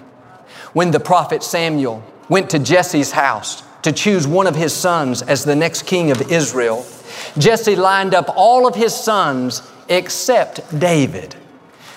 When 0.74 0.92
the 0.92 1.00
prophet 1.00 1.44
Samuel 1.44 2.04
went 2.30 2.50
to 2.50 2.60
Jesse's 2.60 3.12
house 3.12 3.64
to 3.84 3.92
choose 3.92 4.28
one 4.28 4.48
of 4.48 4.56
his 4.56 4.74
sons 4.74 5.22
as 5.22 5.46
the 5.46 5.56
next 5.56 5.84
king 5.84 6.10
of 6.12 6.32
Israel, 6.32 6.86
Jesse 7.38 7.76
lined 7.76 8.16
up 8.16 8.34
all 8.36 8.68
of 8.68 8.76
his 8.76 8.94
sons 8.94 9.62
except 9.88 10.78
David. 10.78 11.36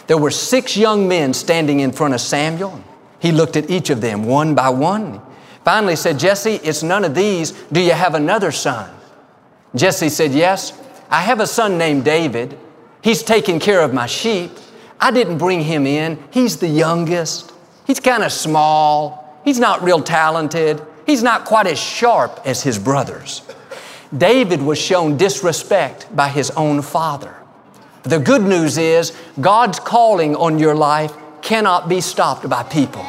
There 0.06 0.18
were 0.18 0.30
six 0.30 0.76
young 0.76 1.08
men 1.08 1.32
standing 1.32 1.80
in 1.80 1.92
front 1.92 2.14
of 2.14 2.20
Samuel. 2.20 2.82
He 3.18 3.32
looked 3.32 3.56
at 3.56 3.70
each 3.70 3.90
of 3.90 4.00
them 4.00 4.24
one 4.24 4.54
by 4.54 4.68
one. 4.68 5.20
Finally 5.64 5.96
said, 5.96 6.18
Jesse, 6.18 6.54
it's 6.62 6.82
none 6.82 7.04
of 7.04 7.14
these. 7.14 7.52
Do 7.72 7.80
you 7.80 7.92
have 7.92 8.14
another 8.14 8.52
son? 8.52 8.90
Jesse 9.74 10.08
said, 10.08 10.32
Yes, 10.32 10.72
I 11.10 11.22
have 11.22 11.40
a 11.40 11.46
son 11.46 11.78
named 11.78 12.04
David. 12.04 12.58
He's 13.02 13.22
taking 13.22 13.60
care 13.60 13.80
of 13.80 13.92
my 13.92 14.06
sheep. 14.06 14.52
I 15.00 15.10
didn't 15.10 15.38
bring 15.38 15.62
him 15.62 15.86
in. 15.86 16.22
He's 16.30 16.56
the 16.56 16.68
youngest. 16.68 17.52
He's 17.86 18.00
kind 18.00 18.22
of 18.22 18.32
small. 18.32 19.40
He's 19.44 19.58
not 19.58 19.82
real 19.82 20.02
talented. 20.02 20.82
He's 21.06 21.22
not 21.22 21.44
quite 21.44 21.66
as 21.66 21.78
sharp 21.78 22.40
as 22.44 22.62
his 22.62 22.78
brothers. 22.78 23.42
David 24.16 24.62
was 24.62 24.78
shown 24.78 25.16
disrespect 25.16 26.14
by 26.14 26.28
his 26.28 26.50
own 26.52 26.82
father. 26.82 27.34
The 28.02 28.18
good 28.18 28.42
news 28.42 28.78
is 28.78 29.16
God's 29.40 29.78
calling 29.80 30.34
on 30.34 30.58
your 30.58 30.74
life 30.74 31.12
cannot 31.48 31.88
be 31.88 31.98
stopped 32.02 32.46
by 32.46 32.62
people. 32.62 33.00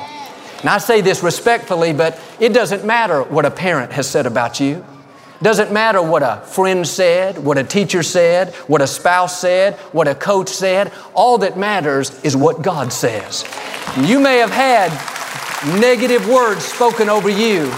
And 0.62 0.70
I 0.70 0.78
say 0.78 1.02
this 1.02 1.22
respectfully, 1.24 1.92
but 1.92 2.18
it 2.40 2.54
doesn't 2.54 2.86
matter 2.86 3.22
what 3.22 3.44
a 3.44 3.52
parent 3.52 3.92
has 3.92 4.10
said 4.10 4.26
about 4.26 4.62
you. 4.62 4.86
Doesn't 5.42 5.74
matter 5.74 6.02
what 6.02 6.24
a 6.24 6.42
friend 6.46 6.88
said, 6.88 7.38
what 7.38 7.58
a 7.58 7.66
teacher 7.66 8.02
said, 8.02 8.56
what 8.68 8.82
a 8.82 8.88
spouse 8.88 9.42
said, 9.42 9.76
what 9.92 10.08
a 10.08 10.16
coach 10.16 10.48
said. 10.48 10.94
All 11.14 11.38
that 11.40 11.58
matters 11.58 12.18
is 12.24 12.38
what 12.38 12.62
God 12.62 12.94
says. 12.94 13.44
You 13.98 14.20
may 14.20 14.38
have 14.38 14.52
had 14.52 14.90
negative 15.82 16.26
words 16.30 16.64
spoken 16.64 17.10
over 17.10 17.30
you, 17.30 17.70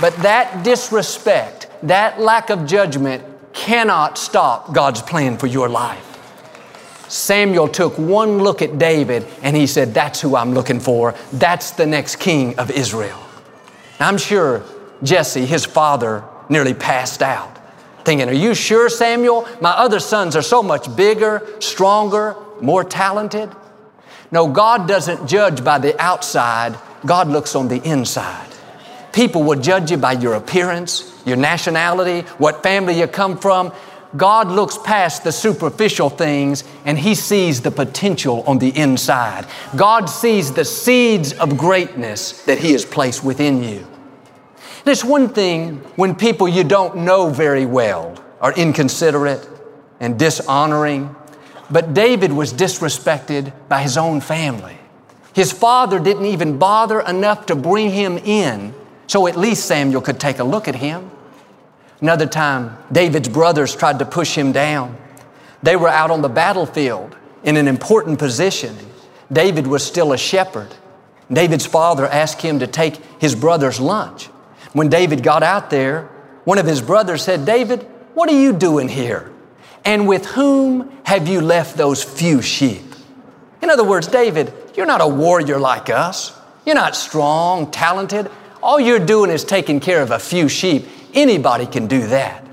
but 0.00 0.14
that 0.16 0.64
disrespect, 0.64 1.68
that 1.84 2.20
lack 2.20 2.50
of 2.50 2.66
judgment 2.66 3.22
cannot 3.52 4.18
stop 4.18 4.74
God's 4.74 5.02
plan 5.02 5.38
for 5.38 5.46
your 5.46 5.68
life. 5.68 6.09
Samuel 7.10 7.66
took 7.66 7.98
one 7.98 8.38
look 8.38 8.62
at 8.62 8.78
David 8.78 9.26
and 9.42 9.56
he 9.56 9.66
said, 9.66 9.92
That's 9.92 10.20
who 10.20 10.36
I'm 10.36 10.54
looking 10.54 10.78
for. 10.78 11.16
That's 11.32 11.72
the 11.72 11.84
next 11.84 12.16
king 12.16 12.56
of 12.56 12.70
Israel. 12.70 13.18
I'm 13.98 14.16
sure 14.16 14.62
Jesse, 15.02 15.44
his 15.44 15.64
father, 15.64 16.22
nearly 16.48 16.72
passed 16.72 17.20
out, 17.20 17.58
thinking, 18.04 18.28
Are 18.28 18.32
you 18.32 18.54
sure, 18.54 18.88
Samuel? 18.88 19.48
My 19.60 19.70
other 19.70 19.98
sons 19.98 20.36
are 20.36 20.42
so 20.42 20.62
much 20.62 20.94
bigger, 20.94 21.46
stronger, 21.58 22.36
more 22.60 22.84
talented. 22.84 23.50
No, 24.30 24.48
God 24.48 24.86
doesn't 24.86 25.26
judge 25.26 25.64
by 25.64 25.78
the 25.78 26.00
outside, 26.00 26.78
God 27.04 27.26
looks 27.26 27.56
on 27.56 27.66
the 27.66 27.82
inside. 27.82 28.46
People 29.12 29.42
will 29.42 29.58
judge 29.58 29.90
you 29.90 29.96
by 29.96 30.12
your 30.12 30.34
appearance, 30.34 31.20
your 31.26 31.36
nationality, 31.36 32.20
what 32.38 32.62
family 32.62 33.00
you 33.00 33.08
come 33.08 33.36
from. 33.36 33.72
God 34.16 34.48
looks 34.48 34.76
past 34.78 35.24
the 35.24 35.32
superficial 35.32 36.10
things 36.10 36.64
and 36.84 36.98
He 36.98 37.14
sees 37.14 37.60
the 37.60 37.70
potential 37.70 38.42
on 38.46 38.58
the 38.58 38.76
inside. 38.76 39.46
God 39.76 40.06
sees 40.06 40.52
the 40.52 40.64
seeds 40.64 41.32
of 41.34 41.56
greatness 41.56 42.42
that 42.44 42.58
He 42.58 42.72
has 42.72 42.84
placed 42.84 43.22
within 43.22 43.62
you. 43.62 43.86
It's 44.86 45.04
one 45.04 45.28
thing 45.28 45.76
when 45.96 46.14
people 46.14 46.48
you 46.48 46.64
don't 46.64 46.98
know 46.98 47.28
very 47.28 47.66
well 47.66 48.22
are 48.40 48.52
inconsiderate 48.54 49.46
and 50.00 50.18
dishonoring, 50.18 51.14
but 51.70 51.94
David 51.94 52.32
was 52.32 52.52
disrespected 52.52 53.52
by 53.68 53.82
his 53.82 53.96
own 53.96 54.20
family. 54.20 54.78
His 55.34 55.52
father 55.52 56.00
didn't 56.00 56.24
even 56.24 56.58
bother 56.58 57.00
enough 57.00 57.46
to 57.46 57.54
bring 57.54 57.90
him 57.90 58.18
in, 58.18 58.74
so 59.06 59.26
at 59.26 59.36
least 59.36 59.66
Samuel 59.66 60.00
could 60.00 60.18
take 60.18 60.38
a 60.38 60.44
look 60.44 60.66
at 60.66 60.74
him. 60.74 61.10
Another 62.00 62.26
time, 62.26 62.76
David's 62.90 63.28
brothers 63.28 63.74
tried 63.76 63.98
to 63.98 64.04
push 64.04 64.36
him 64.36 64.52
down. 64.52 64.96
They 65.62 65.76
were 65.76 65.88
out 65.88 66.10
on 66.10 66.22
the 66.22 66.28
battlefield 66.28 67.16
in 67.44 67.56
an 67.56 67.68
important 67.68 68.18
position. 68.18 68.76
David 69.32 69.66
was 69.66 69.84
still 69.84 70.12
a 70.12 70.18
shepherd. 70.18 70.68
David's 71.32 71.66
father 71.66 72.06
asked 72.06 72.42
him 72.42 72.58
to 72.60 72.66
take 72.66 72.96
his 73.20 73.34
brother's 73.34 73.78
lunch. 73.78 74.26
When 74.72 74.88
David 74.88 75.22
got 75.22 75.42
out 75.42 75.70
there, 75.70 76.08
one 76.44 76.58
of 76.58 76.66
his 76.66 76.80
brothers 76.80 77.22
said, 77.22 77.44
David, 77.44 77.82
what 78.14 78.28
are 78.30 78.40
you 78.40 78.52
doing 78.52 78.88
here? 78.88 79.30
And 79.84 80.08
with 80.08 80.26
whom 80.26 80.90
have 81.04 81.28
you 81.28 81.40
left 81.40 81.76
those 81.76 82.02
few 82.02 82.42
sheep? 82.42 82.82
In 83.62 83.70
other 83.70 83.84
words, 83.84 84.06
David, 84.06 84.52
you're 84.74 84.86
not 84.86 85.00
a 85.00 85.06
warrior 85.06 85.58
like 85.58 85.90
us. 85.90 86.36
You're 86.64 86.74
not 86.74 86.96
strong, 86.96 87.70
talented. 87.70 88.30
All 88.62 88.80
you're 88.80 88.98
doing 88.98 89.30
is 89.30 89.44
taking 89.44 89.80
care 89.80 90.02
of 90.02 90.10
a 90.10 90.18
few 90.18 90.48
sheep. 90.48 90.86
Anybody 91.14 91.66
can 91.66 91.86
do 91.86 92.06
that. 92.08 92.46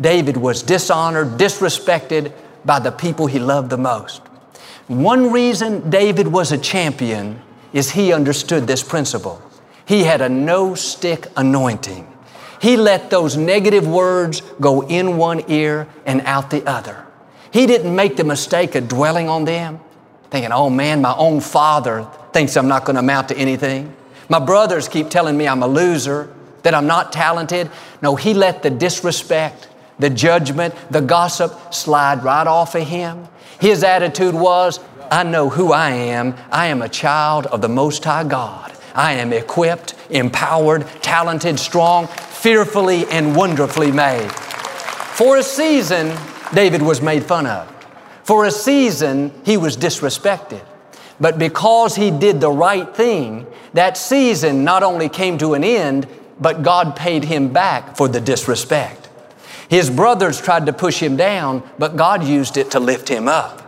David 0.00 0.36
was 0.36 0.62
dishonored, 0.62 1.38
disrespected 1.38 2.32
by 2.64 2.78
the 2.78 2.92
people 2.92 3.26
he 3.26 3.38
loved 3.38 3.70
the 3.70 3.78
most. 3.78 4.22
One 4.86 5.32
reason 5.32 5.90
David 5.90 6.28
was 6.28 6.52
a 6.52 6.58
champion 6.58 7.42
is 7.72 7.90
he 7.90 8.12
understood 8.12 8.66
this 8.66 8.82
principle. 8.82 9.42
He 9.84 10.04
had 10.04 10.20
a 10.20 10.28
no 10.28 10.74
stick 10.74 11.26
anointing. 11.36 12.06
He 12.60 12.76
let 12.76 13.10
those 13.10 13.36
negative 13.36 13.86
words 13.86 14.40
go 14.60 14.82
in 14.82 15.16
one 15.16 15.44
ear 15.48 15.88
and 16.06 16.20
out 16.22 16.50
the 16.50 16.66
other. 16.66 17.06
He 17.50 17.66
didn't 17.66 17.94
make 17.94 18.16
the 18.16 18.24
mistake 18.24 18.74
of 18.74 18.88
dwelling 18.88 19.28
on 19.28 19.44
them, 19.44 19.80
thinking, 20.30 20.52
oh 20.52 20.68
man, 20.68 21.00
my 21.00 21.14
own 21.16 21.40
father 21.40 22.08
thinks 22.32 22.56
I'm 22.56 22.68
not 22.68 22.84
going 22.84 22.94
to 22.94 23.00
amount 23.00 23.28
to 23.28 23.36
anything. 23.36 23.94
My 24.28 24.38
brothers 24.38 24.88
keep 24.88 25.08
telling 25.08 25.36
me 25.36 25.48
I'm 25.48 25.62
a 25.62 25.68
loser, 25.68 26.34
that 26.68 26.74
I'm 26.74 26.86
not 26.86 27.12
talented. 27.12 27.70
No, 28.02 28.14
he 28.14 28.34
let 28.34 28.62
the 28.62 28.68
disrespect, 28.68 29.68
the 29.98 30.10
judgment, 30.10 30.74
the 30.90 31.00
gossip 31.00 31.72
slide 31.72 32.22
right 32.22 32.46
off 32.46 32.74
of 32.74 32.86
him. 32.86 33.26
His 33.58 33.82
attitude 33.82 34.34
was, 34.34 34.80
I 35.10 35.22
know 35.22 35.48
who 35.48 35.72
I 35.72 35.92
am. 35.92 36.34
I 36.52 36.66
am 36.66 36.82
a 36.82 36.88
child 36.90 37.46
of 37.46 37.62
the 37.62 37.70
Most 37.70 38.04
High 38.04 38.24
God. 38.24 38.76
I 38.94 39.14
am 39.14 39.32
equipped, 39.32 39.94
empowered, 40.10 40.86
talented, 41.00 41.58
strong, 41.58 42.06
fearfully 42.06 43.06
and 43.06 43.34
wonderfully 43.34 43.90
made. 43.90 44.30
For 44.30 45.38
a 45.38 45.42
season, 45.42 46.14
David 46.52 46.82
was 46.82 47.00
made 47.00 47.24
fun 47.24 47.46
of. 47.46 47.66
For 48.24 48.44
a 48.44 48.50
season, 48.50 49.32
he 49.46 49.56
was 49.56 49.74
disrespected. 49.74 50.62
But 51.18 51.38
because 51.38 51.96
he 51.96 52.10
did 52.10 52.42
the 52.42 52.50
right 52.50 52.94
thing, 52.94 53.46
that 53.72 53.96
season 53.96 54.64
not 54.64 54.82
only 54.82 55.08
came 55.08 55.38
to 55.38 55.54
an 55.54 55.64
end, 55.64 56.06
but 56.40 56.62
God 56.62 56.96
paid 56.96 57.24
him 57.24 57.52
back 57.52 57.96
for 57.96 58.08
the 58.08 58.20
disrespect. 58.20 59.08
His 59.68 59.90
brothers 59.90 60.40
tried 60.40 60.66
to 60.66 60.72
push 60.72 61.00
him 61.00 61.16
down, 61.16 61.62
but 61.78 61.96
God 61.96 62.24
used 62.24 62.56
it 62.56 62.70
to 62.72 62.80
lift 62.80 63.08
him 63.08 63.28
up. 63.28 63.64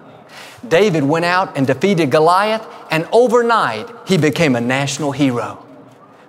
David 0.67 1.05
went 1.05 1.25
out 1.25 1.57
and 1.57 1.67
defeated 1.67 2.11
Goliath, 2.11 2.67
and 2.91 3.09
overnight 3.12 3.89
he 4.07 4.17
became 4.17 4.57
a 4.57 4.61
national 4.61 5.12
hero. 5.12 5.65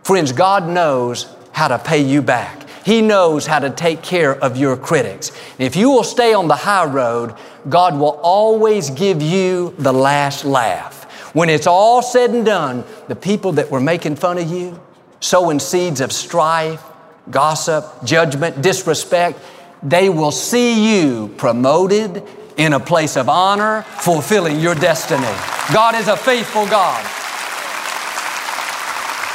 Friends, 0.04 0.32
God 0.32 0.68
knows 0.68 1.34
how 1.52 1.68
to 1.68 1.78
pay 1.78 2.02
you 2.02 2.22
back. 2.22 2.68
He 2.84 3.02
knows 3.02 3.46
how 3.46 3.60
to 3.60 3.70
take 3.70 4.02
care 4.02 4.36
of 4.36 4.58
your 4.58 4.76
critics. 4.76 5.32
If 5.60 5.76
you 5.76 5.92
will 5.92 6.04
stay 6.04 6.34
on 6.34 6.48
the 6.48 6.56
high 6.56 6.86
road, 6.86 7.36
God 7.70 7.98
will 7.98 8.20
always 8.24 8.90
give 8.90 9.22
you 9.22 9.76
the 9.78 9.94
last 9.94 10.44
laugh. 10.46 11.04
When 11.36 11.50
it's 11.50 11.68
all 11.68 12.02
said 12.02 12.32
and 12.32 12.46
done, 12.46 12.84
the 13.08 13.16
people 13.16 13.54
that 13.54 13.70
were 13.70 13.80
making 13.80 14.16
fun 14.16 14.38
of 14.38 14.50
you, 14.50 14.80
sowing 15.22 15.60
seeds 15.60 16.02
of 16.02 16.12
strife, 16.12 16.84
gossip, 17.30 17.86
judgment, 18.04 18.62
disrespect, 18.62 19.40
they 19.82 20.10
will 20.10 20.32
see 20.32 21.00
you 21.00 21.30
promoted 21.38 22.24
in 22.58 22.74
a 22.74 22.80
place 22.80 23.16
of 23.16 23.30
honor, 23.30 23.84
fulfilling 23.84 24.60
your 24.60 24.76
destiny. 24.76 25.24
God 25.74 25.96
is 25.96 26.08
a 26.08 26.18
faithful 26.18 26.66
God. 26.66 27.02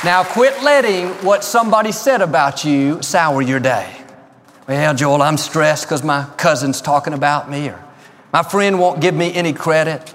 Now, 0.04 0.22
quit 0.22 0.62
letting 0.62 1.08
what 1.24 1.42
somebody 1.42 1.90
said 1.90 2.20
about 2.20 2.64
you 2.64 3.02
sour 3.02 3.40
your 3.40 3.58
day. 3.58 3.92
Well, 4.68 4.94
Joel, 4.94 5.22
I'm 5.22 5.36
stressed 5.36 5.84
because 5.84 6.04
my 6.04 6.28
cousin's 6.36 6.80
talking 6.80 7.12
about 7.12 7.50
me, 7.50 7.68
or 7.68 7.82
my 8.32 8.42
friend 8.42 8.78
won't 8.78 9.00
give 9.00 9.14
me 9.14 9.32
any 9.32 9.52
credit. 9.52 10.14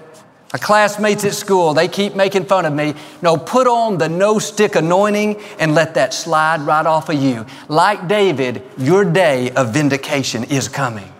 My 0.52 0.58
classmates 0.58 1.24
at 1.24 1.32
school, 1.32 1.72
they 1.72 1.88
keep 1.88 2.14
making 2.14 2.44
fun 2.44 2.66
of 2.66 2.74
me. 2.74 2.94
No, 3.22 3.38
put 3.38 3.66
on 3.66 3.96
the 3.96 4.10
no 4.10 4.38
stick 4.38 4.74
anointing 4.74 5.40
and 5.58 5.74
let 5.74 5.94
that 5.94 6.12
slide 6.12 6.60
right 6.60 6.84
off 6.84 7.08
of 7.08 7.22
you. 7.22 7.46
Like 7.68 8.06
David, 8.06 8.62
your 8.76 9.04
day 9.04 9.50
of 9.52 9.72
vindication 9.72 10.44
is 10.44 10.68
coming. 10.68 11.10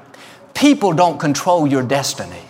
People 0.52 0.92
don't 0.92 1.18
control 1.18 1.66
your 1.66 1.82
destiny. 1.82 2.42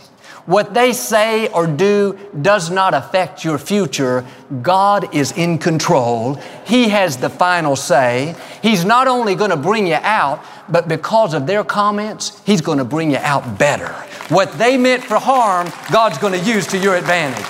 What 0.45 0.75
they 0.75 0.93
say 0.93 1.47
or 1.49 1.69
do 1.69 2.19
does 2.41 2.69
not 2.69 2.95
affect 2.95 3.45
your 3.45 3.59
future. 3.59 4.27
God 4.61 5.15
is 5.15 5.31
in 5.31 5.59
control. 5.59 6.35
He 6.67 6.89
has 6.89 7.17
the 7.19 7.31
final 7.31 7.77
say. 7.77 8.35
He's 8.61 8.85
not 8.85 9.07
only 9.07 9.37
going 9.37 9.51
to 9.51 9.57
bring 9.57 9.87
you 9.87 10.01
out, 10.03 10.45
but 10.73 10.89
because 10.89 11.35
of 11.35 11.47
their 11.47 11.63
comments, 11.63 12.43
He's 12.45 12.63
going 12.63 12.79
to 12.79 12.85
bring 12.85 13.11
you 13.11 13.19
out 13.19 13.59
better. 13.59 13.93
What 14.29 14.53
they 14.59 14.79
meant 14.79 15.05
for 15.05 15.19
harm, 15.19 15.71
God's 15.93 16.19
going 16.19 16.33
to 16.33 16.45
use 16.45 16.67
to 16.69 16.79
your 16.79 16.97
advantage. 16.97 17.45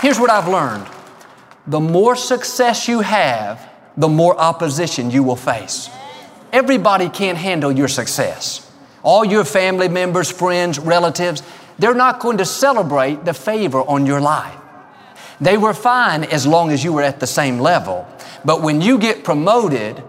Here's 0.00 0.18
what 0.18 0.30
I've 0.30 0.48
learned 0.48 0.86
the 1.66 1.80
more 1.80 2.16
success 2.16 2.88
you 2.88 3.00
have, 3.00 3.70
the 3.96 4.08
more 4.08 4.36
opposition 4.38 5.10
you 5.10 5.22
will 5.22 5.36
face. 5.36 5.90
Everybody 6.50 7.10
can't 7.10 7.36
handle 7.36 7.70
your 7.70 7.88
success. 7.88 8.64
All 9.02 9.24
your 9.24 9.44
family 9.44 9.88
members, 9.88 10.30
friends, 10.30 10.78
relatives, 10.78 11.42
they're 11.78 11.94
not 11.94 12.20
going 12.20 12.38
to 12.38 12.46
celebrate 12.46 13.26
the 13.26 13.34
favor 13.34 13.80
on 13.80 14.06
your 14.06 14.20
life. 14.20 14.58
They 15.40 15.58
were 15.58 15.74
fine 15.74 16.24
as 16.24 16.46
long 16.46 16.70
as 16.70 16.82
you 16.82 16.94
were 16.94 17.02
at 17.02 17.20
the 17.20 17.26
same 17.26 17.58
level. 17.58 18.08
But 18.44 18.62
when 18.62 18.80
you 18.80 18.98
get 18.98 19.24
promoted, 19.24 20.02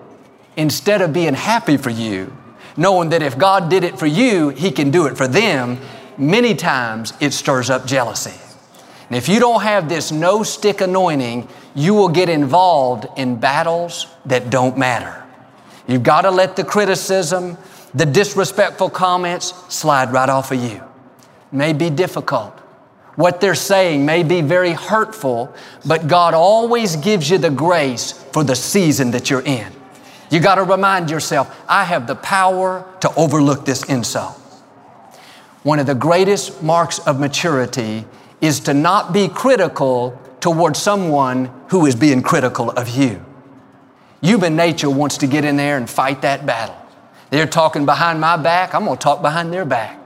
instead 0.60 1.01
of 1.01 1.13
being 1.13 1.34
happy 1.34 1.78
for 1.78 1.89
you, 1.89 2.36
knowing 2.75 3.10
that 3.10 3.24
if 3.24 3.38
God 3.38 3.70
did 3.70 3.86
it 3.86 3.98
for 3.98 4.06
you, 4.06 4.50
He 4.50 4.72
can 4.72 4.92
do 4.92 5.08
it 5.08 5.18
for 5.18 5.28
them, 5.28 5.80
many 6.18 6.54
times 6.54 7.13
it 7.22 7.32
stirs 7.32 7.70
up 7.70 7.88
jealousy. 7.88 8.38
And 9.08 9.16
if 9.16 9.30
you 9.30 9.39
don't 9.39 9.62
have 9.62 9.88
this 9.88 10.12
no 10.12 10.44
stick 10.44 10.82
anointing, 10.82 11.48
you 11.74 11.94
will 11.94 12.10
get 12.10 12.28
involved 12.28 13.08
in 13.18 13.38
battles 13.38 14.06
that 14.25 14.50
don't 14.50 14.78
matter. 14.78 15.24
You've 15.88 16.04
got 16.04 16.22
to 16.22 16.32
let 16.32 16.58
the 16.58 16.66
criticism, 16.66 17.58
the 17.94 18.06
disrespectful 18.06 18.89
comments 18.89 19.54
slide 19.74 20.12
right 20.12 20.30
off 20.30 20.51
of 20.51 20.62
you 20.62 20.84
may 21.54 21.72
be 21.72 21.89
difficult. 21.89 22.54
What 23.16 23.42
they're 23.42 23.56
saying 23.56 24.06
may 24.06 24.24
be 24.24 24.42
very 24.42 24.74
hurtful, 24.74 25.54
but 25.86 26.08
God 26.08 26.34
always 26.34 26.98
gives 26.98 27.30
you 27.30 27.38
the 27.38 27.50
grace 27.50 28.12
for 28.34 28.44
the 28.44 28.56
season 28.56 29.12
that 29.12 29.30
you're 29.30 29.42
in. 29.42 29.78
You 30.29 30.39
got 30.39 30.55
to 30.55 30.63
remind 30.63 31.09
yourself, 31.09 31.59
I 31.67 31.86
have 31.86 32.07
the 32.07 32.15
power 32.15 32.86
to 33.01 33.13
overlook 33.15 33.65
this 33.65 33.83
insult. 33.83 34.36
One 35.63 35.79
of 35.79 35.88
the 35.88 35.95
greatest 35.95 36.62
marks 36.63 37.00
of 37.00 37.19
maturity 37.19 38.05
is 38.41 38.59
to 38.62 38.74
not 38.74 39.12
be 39.12 39.27
critical 39.27 40.19
towards 40.39 40.79
someone 40.79 41.51
who 41.69 41.86
is 41.86 41.95
being 41.95 42.21
critical 42.21 42.69
of 42.71 42.89
you. 42.89 43.24
Human 44.21 44.55
nature 44.55 44.89
wants 44.89 45.17
to 45.17 45.27
get 45.27 45.45
in 45.45 45.57
there 45.57 45.77
and 45.77 45.89
fight 45.89 46.21
that 46.21 46.45
battle. 46.45 46.75
They're 47.29 47.48
talking 47.48 47.86
behind 47.86 48.21
my 48.21 48.38
back, 48.38 48.74
I'm 48.74 48.86
going 48.86 48.98
to 48.98 49.01
talk 49.01 49.21
behind 49.21 49.53
their 49.53 49.65
back. 49.65 50.00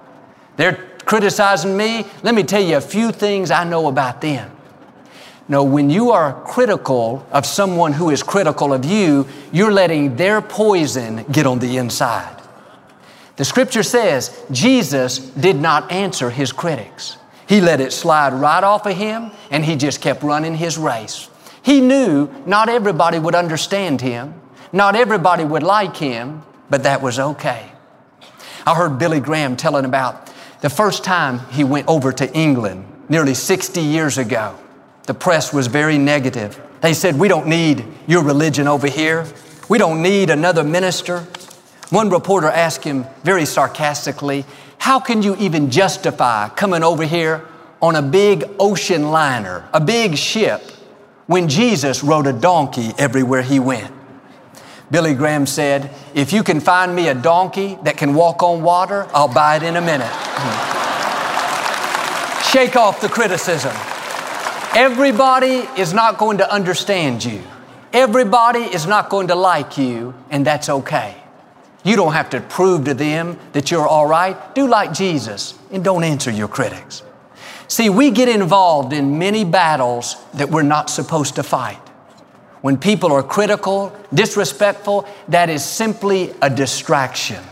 They're 0.58 0.90
criticizing 1.06 1.76
me, 1.76 2.06
let 2.22 2.36
me 2.36 2.44
tell 2.44 2.62
you 2.62 2.78
a 2.78 2.82
few 2.82 3.12
things 3.12 3.52
I 3.52 3.64
know 3.64 3.88
about 3.88 4.22
them. 4.22 4.52
No, 5.48 5.64
when 5.64 5.90
you 5.90 6.12
are 6.12 6.42
critical 6.46 7.26
of 7.32 7.46
someone 7.46 7.94
who 7.94 8.10
is 8.10 8.24
critical 8.24 8.74
of 8.74 8.86
you, 8.86 9.28
you're 9.52 9.74
letting 9.74 10.16
their 10.16 10.42
poison 10.42 11.26
get 11.32 11.46
on 11.46 11.60
the 11.60 11.78
inside. 11.78 12.42
The 13.36 13.46
scripture 13.46 13.84
says 13.84 14.46
Jesus 14.52 15.18
did 15.18 15.56
not 15.58 15.92
answer 15.92 16.30
his 16.30 16.52
critics. 16.52 17.18
He 17.48 17.60
let 17.60 17.82
it 17.82 17.92
slide 17.92 18.34
right 18.34 18.64
off 18.64 18.86
of 18.86 18.96
him 18.96 19.32
and 19.52 19.66
he 19.66 19.76
just 19.76 20.02
kept 20.02 20.24
running 20.24 20.56
his 20.56 20.78
race. 20.78 21.30
He 21.62 21.82
knew 21.82 22.30
not 22.46 22.70
everybody 22.70 23.20
would 23.20 23.36
understand 23.36 24.02
him, 24.02 24.40
not 24.72 24.96
everybody 24.96 25.44
would 25.44 25.64
like 25.64 25.98
him, 25.98 26.44
but 26.70 26.84
that 26.84 27.02
was 27.02 27.20
okay. 27.20 27.72
I 28.66 28.76
heard 28.76 28.98
Billy 28.98 29.20
Graham 29.20 29.58
telling 29.58 29.86
about 29.86 30.32
the 30.62 30.70
first 30.70 31.04
time 31.04 31.40
he 31.52 31.64
went 31.64 31.88
over 31.88 32.14
to 32.14 32.34
England, 32.34 32.86
nearly 33.10 33.34
60 33.34 33.82
years 33.82 34.18
ago, 34.18 34.58
the 35.06 35.14
press 35.14 35.54
was 35.54 35.68
very 35.68 35.98
negative. 35.98 36.60
They 36.82 36.94
said, 36.94 37.20
We 37.20 37.28
don't 37.28 37.48
need 37.48 37.86
your 38.08 38.24
religion 38.24 38.68
over 38.68 38.88
here. 38.88 39.26
We 39.70 39.78
don't 39.78 40.02
need 40.02 40.30
another 40.30 40.64
minister. 40.64 41.26
One 41.90 42.10
reporter 42.10 42.48
asked 42.48 42.84
him 42.84 43.06
very 43.24 43.46
sarcastically, 43.46 44.46
How 44.78 45.00
can 45.00 45.22
you 45.22 45.36
even 45.38 45.72
justify 45.72 46.50
coming 46.50 46.84
over 46.84 47.06
here 47.06 47.46
on 47.82 47.96
a 47.96 48.02
big 48.02 48.46
ocean 48.60 49.12
liner, 49.12 49.68
a 49.74 49.82
big 49.82 50.18
ship, 50.18 50.62
when 51.28 51.50
Jesus 51.50 52.04
rode 52.04 52.28
a 52.28 52.34
donkey 52.34 52.92
everywhere 52.98 53.42
he 53.42 53.60
went? 53.60 53.94
Billy 54.90 55.14
Graham 55.14 55.46
said, 55.46 55.92
If 56.14 56.32
you 56.32 56.44
can 56.44 56.60
find 56.60 56.96
me 56.96 57.10
a 57.10 57.16
donkey 57.16 57.78
that 57.84 57.98
can 57.98 58.14
walk 58.14 58.44
on 58.44 58.62
water, 58.62 59.08
I'll 59.14 59.34
buy 59.34 59.58
it 59.58 59.64
in 59.64 59.76
a 59.76 59.82
minute. 59.82 60.08
Shake 62.52 62.76
off 62.76 63.02
the 63.02 63.10
criticism. 63.10 63.76
Everybody 64.76 65.68
is 65.78 65.94
not 65.94 66.18
going 66.18 66.40
to 66.40 66.52
understand 66.52 67.24
you. 67.24 67.44
Everybody 67.94 68.62
is 68.62 68.88
not 68.88 69.08
going 69.08 69.28
to 69.28 69.36
like 69.36 69.78
you, 69.78 70.16
and 70.32 70.44
that's 70.44 70.68
okay. 70.68 71.16
You 71.84 71.96
don't 71.96 72.14
have 72.14 72.32
to 72.32 72.42
prove 72.42 72.86
to 72.86 72.96
them 72.96 73.38
that 73.52 73.70
you're 73.70 73.88
all 73.88 74.08
right. 74.08 74.56
Do 74.56 74.68
like 74.68 74.92
Jesus 74.92 75.54
and 75.72 75.84
don't 75.84 76.04
answer 76.04 76.32
your 76.32 76.48
critics. 76.48 77.04
See, 77.68 77.92
we 77.92 78.10
get 78.10 78.28
involved 78.28 78.94
in 78.94 79.20
many 79.20 79.44
battles 79.46 80.16
that 80.34 80.50
we're 80.50 80.64
not 80.64 80.90
supposed 80.90 81.36
to 81.36 81.44
fight. 81.44 81.78
When 82.62 82.78
people 82.78 83.12
are 83.12 83.22
critical, 83.22 83.96
disrespectful, 84.12 85.08
that 85.28 85.52
is 85.52 85.64
simply 85.64 86.34
a 86.42 86.50
distraction. 86.50 87.44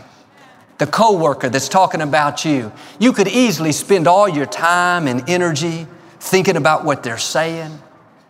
The 0.78 0.88
coworker 0.88 1.48
that's 1.48 1.68
talking 1.68 2.00
about 2.00 2.44
you, 2.44 2.72
you 2.98 3.12
could 3.12 3.28
easily 3.28 3.70
spend 3.70 4.08
all 4.08 4.28
your 4.28 4.46
time 4.46 5.06
and 5.06 5.28
energy 5.30 5.86
thinking 6.22 6.56
about 6.56 6.84
what 6.84 7.02
they're 7.02 7.18
saying, 7.18 7.82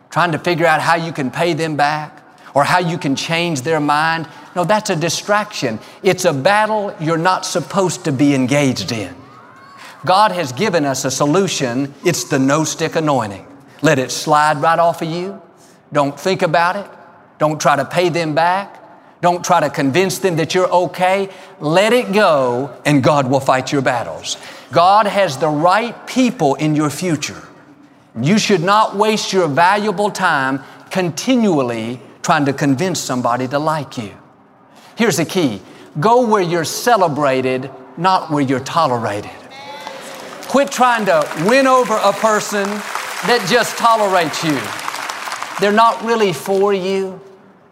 trying 0.09 0.31
to 0.31 0.39
figure 0.39 0.65
out 0.65 0.81
how 0.81 0.95
you 0.95 1.13
can 1.13 1.29
pay 1.29 1.53
them 1.53 1.75
back 1.75 2.23
or 2.55 2.63
how 2.63 2.79
you 2.79 2.97
can 2.97 3.15
change 3.15 3.61
their 3.61 3.79
mind. 3.79 4.27
No, 4.55 4.63
that's 4.63 4.89
a 4.89 4.95
distraction. 4.95 5.79
It's 6.01 6.25
a 6.25 6.33
battle 6.33 6.95
you're 6.99 7.19
not 7.19 7.45
supposed 7.45 8.03
to 8.05 8.11
be 8.11 8.33
engaged 8.33 8.91
in. 8.91 9.15
God 10.05 10.31
has 10.31 10.51
given 10.51 10.85
us 10.85 11.05
a 11.05 11.11
solution. 11.11 11.93
It's 12.03 12.25
the 12.25 12.39
no 12.39 12.63
stick 12.63 12.95
anointing. 12.95 13.45
Let 13.83 13.99
it 13.99 14.11
slide 14.11 14.57
right 14.57 14.79
off 14.79 15.03
of 15.03 15.09
you. 15.09 15.39
Don't 15.91 16.19
think 16.19 16.41
about 16.41 16.75
it. 16.75 16.89
Don't 17.37 17.61
try 17.61 17.75
to 17.75 17.85
pay 17.85 18.09
them 18.09 18.33
back. 18.33 18.79
Don't 19.21 19.45
try 19.45 19.59
to 19.59 19.69
convince 19.69 20.17
them 20.17 20.35
that 20.37 20.55
you're 20.55 20.69
okay. 20.69 21.29
Let 21.59 21.93
it 21.93 22.11
go, 22.11 22.75
and 22.85 23.03
God 23.03 23.29
will 23.29 23.39
fight 23.39 23.71
your 23.71 23.83
battles. 23.83 24.35
God 24.71 25.05
has 25.05 25.37
the 25.37 25.47
right 25.47 26.07
people 26.07 26.55
in 26.55 26.75
your 26.75 26.89
future. 26.89 27.41
You 28.21 28.37
should 28.37 28.61
not 28.61 28.95
waste 28.95 29.33
your 29.33 29.47
valuable 29.47 30.11
time 30.11 30.63
continually 30.91 31.99
trying 32.21 32.45
to 32.45 32.53
convince 32.53 32.99
somebody 32.99 33.47
to 33.47 33.59
like 33.59 33.97
you. 33.97 34.15
Here's 34.95 35.17
the 35.17 35.25
key 35.25 35.61
go 35.99 36.27
where 36.27 36.41
you're 36.41 36.65
celebrated, 36.65 37.69
not 37.97 38.31
where 38.31 38.41
you're 38.41 38.59
tolerated. 38.59 39.31
Quit 40.47 40.71
trying 40.71 41.05
to 41.05 41.27
win 41.47 41.65
over 41.65 41.95
a 41.95 42.13
person 42.13 42.65
that 43.25 43.45
just 43.49 43.77
tolerates 43.77 44.43
you. 44.43 44.59
They're 45.59 45.75
not 45.75 46.03
really 46.03 46.33
for 46.33 46.73
you. 46.73 47.19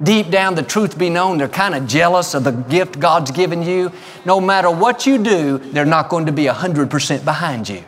Deep 0.02 0.32
down, 0.32 0.56
the 0.56 0.64
truth 0.64 0.98
be 0.98 1.12
known, 1.12 1.38
they're 1.38 1.48
kind 1.48 1.76
of 1.76 1.86
jealous 1.86 2.34
of 2.34 2.44
the 2.44 2.52
gift 2.52 3.00
God's 3.00 3.30
given 3.30 3.62
you. 3.62 3.92
No 4.26 4.42
matter 4.42 4.72
what 4.72 5.06
you 5.06 5.20
do, 5.20 5.60
they're 5.60 5.86
not 5.86 6.10
going 6.10 6.26
to 6.26 6.32
be 6.32 6.46
100% 6.46 7.24
behind 7.24 7.70
you. 7.70 7.84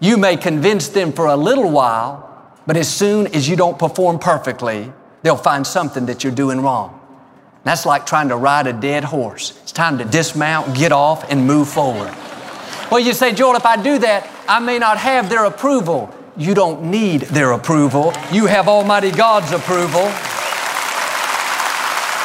You 0.00 0.16
may 0.16 0.36
convince 0.36 0.88
them 0.88 1.12
for 1.12 1.26
a 1.26 1.36
little 1.36 1.70
while, 1.70 2.52
but 2.66 2.76
as 2.76 2.92
soon 2.92 3.28
as 3.28 3.48
you 3.48 3.56
don't 3.56 3.78
perform 3.78 4.18
perfectly, 4.18 4.92
they'll 5.22 5.36
find 5.36 5.66
something 5.66 6.06
that 6.06 6.24
you're 6.24 6.34
doing 6.34 6.60
wrong. 6.60 7.00
That's 7.64 7.86
like 7.86 8.04
trying 8.04 8.28
to 8.28 8.36
ride 8.36 8.66
a 8.66 8.72
dead 8.72 9.04
horse. 9.04 9.58
It's 9.62 9.72
time 9.72 9.98
to 9.98 10.04
dismount, 10.04 10.76
get 10.76 10.92
off, 10.92 11.30
and 11.30 11.46
move 11.46 11.68
forward. 11.68 12.14
Well, 12.90 13.00
you 13.00 13.14
say, 13.14 13.32
Joel, 13.32 13.56
if 13.56 13.64
I 13.64 13.82
do 13.82 13.98
that, 14.00 14.28
I 14.46 14.60
may 14.60 14.78
not 14.78 14.98
have 14.98 15.30
their 15.30 15.44
approval 15.46 16.14
you 16.36 16.54
don't 16.54 16.90
need 16.90 17.22
their 17.22 17.52
approval. 17.52 18.12
You 18.32 18.46
have 18.46 18.66
Almighty 18.66 19.12
God's 19.12 19.52
approval. 19.52 20.02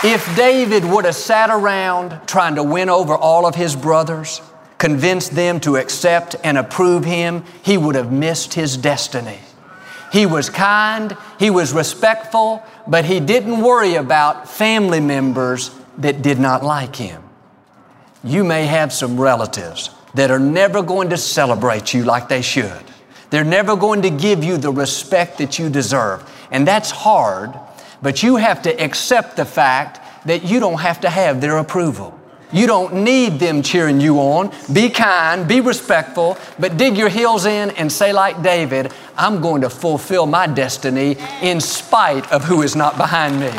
If 0.01 0.27
David 0.35 0.83
would 0.83 1.05
have 1.05 1.15
sat 1.15 1.49
around 1.51 2.19
trying 2.25 2.55
to 2.55 2.63
win 2.63 2.89
over 2.89 3.15
all 3.15 3.45
of 3.45 3.53
his 3.53 3.75
brothers, 3.75 4.41
convince 4.79 5.29
them 5.29 5.59
to 5.59 5.75
accept 5.75 6.35
and 6.43 6.57
approve 6.57 7.05
him, 7.05 7.43
he 7.61 7.77
would 7.77 7.95
have 7.95 8.11
missed 8.11 8.55
his 8.55 8.75
destiny. 8.77 9.37
He 10.11 10.25
was 10.25 10.49
kind, 10.49 11.15
he 11.37 11.51
was 11.51 11.71
respectful, 11.73 12.63
but 12.87 13.05
he 13.05 13.19
didn't 13.19 13.61
worry 13.61 13.93
about 13.95 14.49
family 14.49 14.99
members 14.99 15.69
that 15.99 16.23
did 16.23 16.39
not 16.39 16.63
like 16.63 16.95
him. 16.95 17.21
You 18.23 18.43
may 18.43 18.65
have 18.65 18.91
some 18.91 19.19
relatives 19.19 19.91
that 20.15 20.31
are 20.31 20.39
never 20.39 20.81
going 20.81 21.09
to 21.09 21.17
celebrate 21.17 21.93
you 21.93 22.03
like 22.03 22.27
they 22.27 22.41
should. 22.41 22.83
They're 23.29 23.43
never 23.43 23.75
going 23.75 24.01
to 24.01 24.09
give 24.09 24.43
you 24.43 24.57
the 24.57 24.71
respect 24.71 25.37
that 25.37 25.59
you 25.59 25.69
deserve. 25.69 26.27
And 26.51 26.67
that's 26.67 26.89
hard, 26.89 27.53
but 28.01 28.23
you 28.23 28.37
have 28.37 28.63
to 28.63 28.83
accept 28.83 29.35
the 29.35 29.45
fact 29.45 30.25
that 30.25 30.43
you 30.43 30.59
don't 30.59 30.79
have 30.79 31.01
to 31.01 31.09
have 31.09 31.41
their 31.41 31.57
approval. 31.57 32.18
You 32.51 32.65
don't 32.65 33.03
need 33.03 33.39
them 33.39 33.61
cheering 33.61 34.01
you 34.01 34.17
on. 34.17 34.51
Be 34.73 34.89
kind, 34.89 35.47
be 35.47 35.61
respectful, 35.61 36.37
but 36.57 36.77
dig 36.77 36.97
your 36.97 37.09
heels 37.09 37.45
in 37.45 37.69
and 37.71 37.91
say, 37.91 38.11
like 38.11 38.41
David, 38.41 38.91
I'm 39.15 39.39
going 39.39 39.61
to 39.61 39.69
fulfill 39.69 40.25
my 40.25 40.47
destiny 40.47 41.17
in 41.43 41.61
spite 41.61 42.31
of 42.31 42.43
who 42.43 42.63
is 42.63 42.75
not 42.75 42.97
behind 42.97 43.39
me. 43.39 43.51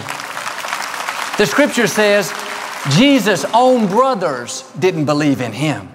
The 1.39 1.47
scripture 1.47 1.87
says 1.87 2.33
Jesus' 2.91 3.45
own 3.55 3.87
brothers 3.87 4.69
didn't 4.79 5.05
believe 5.05 5.41
in 5.41 5.53
him. 5.53 5.89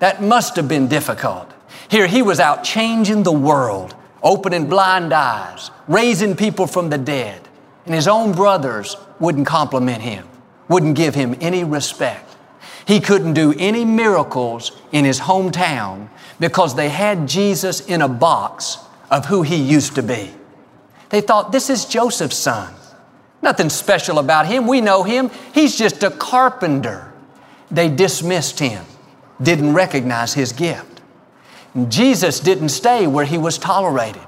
That 0.00 0.20
must 0.20 0.56
have 0.56 0.66
been 0.66 0.88
difficult. 0.88 1.52
Here 1.88 2.08
he 2.08 2.22
was 2.22 2.40
out 2.40 2.64
changing 2.64 3.22
the 3.22 3.32
world, 3.32 3.94
opening 4.20 4.68
blind 4.68 5.12
eyes, 5.12 5.70
raising 5.86 6.34
people 6.34 6.66
from 6.66 6.90
the 6.90 6.98
dead, 6.98 7.40
and 7.84 7.94
his 7.94 8.08
own 8.08 8.32
brothers 8.32 8.96
wouldn't 9.20 9.46
compliment 9.46 10.02
him 10.02 10.26
wouldn't 10.68 10.96
give 10.96 11.14
him 11.14 11.36
any 11.40 11.64
respect. 11.64 12.36
He 12.86 13.00
couldn't 13.00 13.34
do 13.34 13.54
any 13.58 13.84
miracles 13.84 14.72
in 14.92 15.04
his 15.04 15.20
hometown 15.20 16.08
because 16.38 16.76
they 16.76 16.88
had 16.88 17.26
Jesus 17.28 17.80
in 17.80 18.02
a 18.02 18.08
box 18.08 18.78
of 19.10 19.26
who 19.26 19.42
he 19.42 19.56
used 19.56 19.94
to 19.96 20.02
be. 20.02 20.30
They 21.10 21.20
thought, 21.20 21.52
this 21.52 21.70
is 21.70 21.84
Joseph's 21.84 22.36
son. 22.36 22.74
Nothing 23.42 23.70
special 23.70 24.18
about 24.18 24.46
him. 24.46 24.66
We 24.66 24.80
know 24.80 25.02
him. 25.02 25.30
He's 25.54 25.76
just 25.76 26.02
a 26.02 26.10
carpenter. 26.10 27.12
They 27.70 27.88
dismissed 27.88 28.58
him, 28.58 28.84
didn't 29.42 29.74
recognize 29.74 30.34
his 30.34 30.52
gift. 30.52 31.00
And 31.74 31.90
Jesus 31.90 32.40
didn't 32.40 32.70
stay 32.70 33.06
where 33.06 33.24
he 33.24 33.38
was 33.38 33.58
tolerated. 33.58 34.22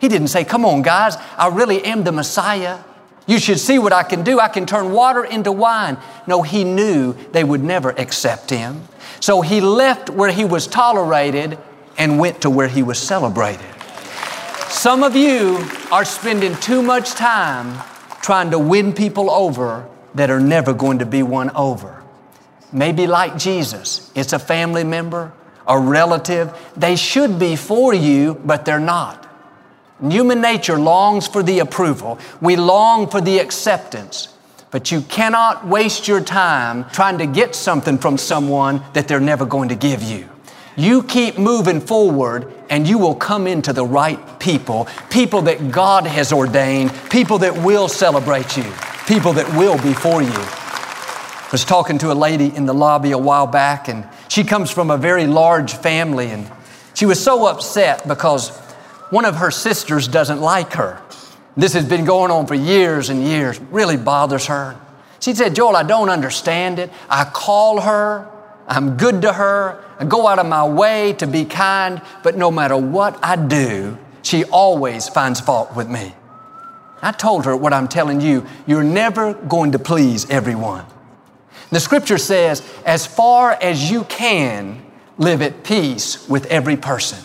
He 0.00 0.08
didn't 0.08 0.28
say, 0.28 0.44
Come 0.44 0.64
on, 0.64 0.82
guys, 0.82 1.16
I 1.36 1.48
really 1.48 1.84
am 1.84 2.04
the 2.04 2.12
Messiah. 2.12 2.78
You 3.26 3.40
should 3.40 3.58
see 3.58 3.78
what 3.78 3.92
I 3.92 4.04
can 4.04 4.22
do. 4.22 4.38
I 4.38 4.48
can 4.48 4.66
turn 4.66 4.92
water 4.92 5.24
into 5.24 5.50
wine. 5.50 5.98
No, 6.26 6.42
he 6.42 6.62
knew 6.62 7.14
they 7.32 7.42
would 7.42 7.62
never 7.62 7.90
accept 7.90 8.50
him. 8.50 8.82
So 9.20 9.40
he 9.40 9.60
left 9.60 10.10
where 10.10 10.30
he 10.30 10.44
was 10.44 10.66
tolerated 10.66 11.58
and 11.98 12.18
went 12.18 12.42
to 12.42 12.50
where 12.50 12.68
he 12.68 12.82
was 12.82 12.98
celebrated. 12.98 13.66
Some 14.68 15.02
of 15.02 15.16
you 15.16 15.58
are 15.90 16.04
spending 16.04 16.54
too 16.56 16.82
much 16.82 17.12
time 17.12 17.82
trying 18.22 18.50
to 18.50 18.58
win 18.58 18.92
people 18.92 19.30
over 19.30 19.88
that 20.14 20.30
are 20.30 20.40
never 20.40 20.72
going 20.72 20.98
to 21.00 21.06
be 21.06 21.22
won 21.22 21.50
over. 21.56 22.02
Maybe 22.72 23.06
like 23.06 23.38
Jesus, 23.38 24.10
it's 24.14 24.32
a 24.32 24.38
family 24.38 24.84
member, 24.84 25.32
a 25.66 25.78
relative. 25.78 26.56
They 26.76 26.96
should 26.96 27.38
be 27.38 27.56
for 27.56 27.94
you, 27.94 28.34
but 28.44 28.64
they're 28.64 28.78
not. 28.78 29.25
Human 30.00 30.40
nature 30.40 30.78
longs 30.78 31.26
for 31.26 31.42
the 31.42 31.60
approval. 31.60 32.18
We 32.40 32.56
long 32.56 33.08
for 33.08 33.20
the 33.20 33.38
acceptance. 33.38 34.28
But 34.70 34.90
you 34.90 35.00
cannot 35.02 35.66
waste 35.66 36.06
your 36.06 36.20
time 36.20 36.84
trying 36.90 37.18
to 37.18 37.26
get 37.26 37.54
something 37.54 37.96
from 37.98 38.18
someone 38.18 38.82
that 38.92 39.08
they're 39.08 39.20
never 39.20 39.46
going 39.46 39.70
to 39.70 39.74
give 39.74 40.02
you. 40.02 40.28
You 40.76 41.02
keep 41.02 41.38
moving 41.38 41.80
forward 41.80 42.52
and 42.68 42.86
you 42.86 42.98
will 42.98 43.14
come 43.14 43.46
into 43.46 43.72
the 43.72 43.86
right 43.86 44.38
people, 44.38 44.88
people 45.08 45.40
that 45.42 45.70
God 45.70 46.06
has 46.06 46.32
ordained, 46.32 46.92
people 47.08 47.38
that 47.38 47.56
will 47.56 47.88
celebrate 47.88 48.56
you, 48.56 48.70
people 49.06 49.32
that 49.34 49.48
will 49.56 49.80
be 49.82 49.94
for 49.94 50.20
you. 50.20 50.28
I 50.34 51.48
was 51.50 51.64
talking 51.64 51.96
to 51.98 52.12
a 52.12 52.14
lady 52.14 52.54
in 52.54 52.66
the 52.66 52.74
lobby 52.74 53.12
a 53.12 53.18
while 53.18 53.46
back 53.46 53.88
and 53.88 54.06
she 54.28 54.44
comes 54.44 54.70
from 54.70 54.90
a 54.90 54.98
very 54.98 55.26
large 55.26 55.72
family 55.72 56.30
and 56.30 56.50
she 56.92 57.06
was 57.06 57.22
so 57.22 57.46
upset 57.46 58.06
because 58.06 58.50
one 59.10 59.24
of 59.24 59.36
her 59.36 59.50
sisters 59.50 60.08
doesn't 60.08 60.40
like 60.40 60.72
her. 60.74 61.00
This 61.56 61.72
has 61.72 61.88
been 61.88 62.04
going 62.04 62.30
on 62.30 62.46
for 62.46 62.54
years 62.54 63.08
and 63.08 63.22
years, 63.22 63.58
really 63.58 63.96
bothers 63.96 64.46
her. 64.46 64.78
She 65.20 65.34
said, 65.34 65.54
Joel, 65.56 65.76
I 65.76 65.82
don't 65.82 66.10
understand 66.10 66.78
it. 66.78 66.90
I 67.08 67.24
call 67.24 67.80
her, 67.80 68.30
I'm 68.68 68.96
good 68.96 69.22
to 69.22 69.32
her, 69.32 69.82
I 69.98 70.04
go 70.04 70.26
out 70.26 70.38
of 70.38 70.46
my 70.46 70.66
way 70.66 71.14
to 71.14 71.26
be 71.26 71.44
kind, 71.44 72.02
but 72.22 72.36
no 72.36 72.50
matter 72.50 72.76
what 72.76 73.18
I 73.22 73.36
do, 73.36 73.96
she 74.22 74.44
always 74.44 75.08
finds 75.08 75.40
fault 75.40 75.74
with 75.74 75.88
me. 75.88 76.14
I 77.00 77.12
told 77.12 77.44
her 77.44 77.56
what 77.56 77.72
I'm 77.72 77.88
telling 77.88 78.20
you, 78.20 78.46
you're 78.66 78.82
never 78.82 79.34
going 79.34 79.72
to 79.72 79.78
please 79.78 80.28
everyone. 80.28 80.84
The 81.70 81.80
scripture 81.80 82.18
says, 82.18 82.62
as 82.84 83.06
far 83.06 83.52
as 83.52 83.90
you 83.90 84.04
can, 84.04 84.84
live 85.18 85.42
at 85.42 85.64
peace 85.64 86.28
with 86.28 86.46
every 86.46 86.76
person. 86.76 87.18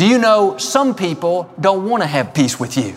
Do 0.00 0.06
you 0.06 0.16
know 0.16 0.56
some 0.56 0.94
people 0.94 1.52
don't 1.60 1.86
want 1.86 2.02
to 2.02 2.06
have 2.06 2.32
peace 2.32 2.58
with 2.58 2.78
you? 2.78 2.94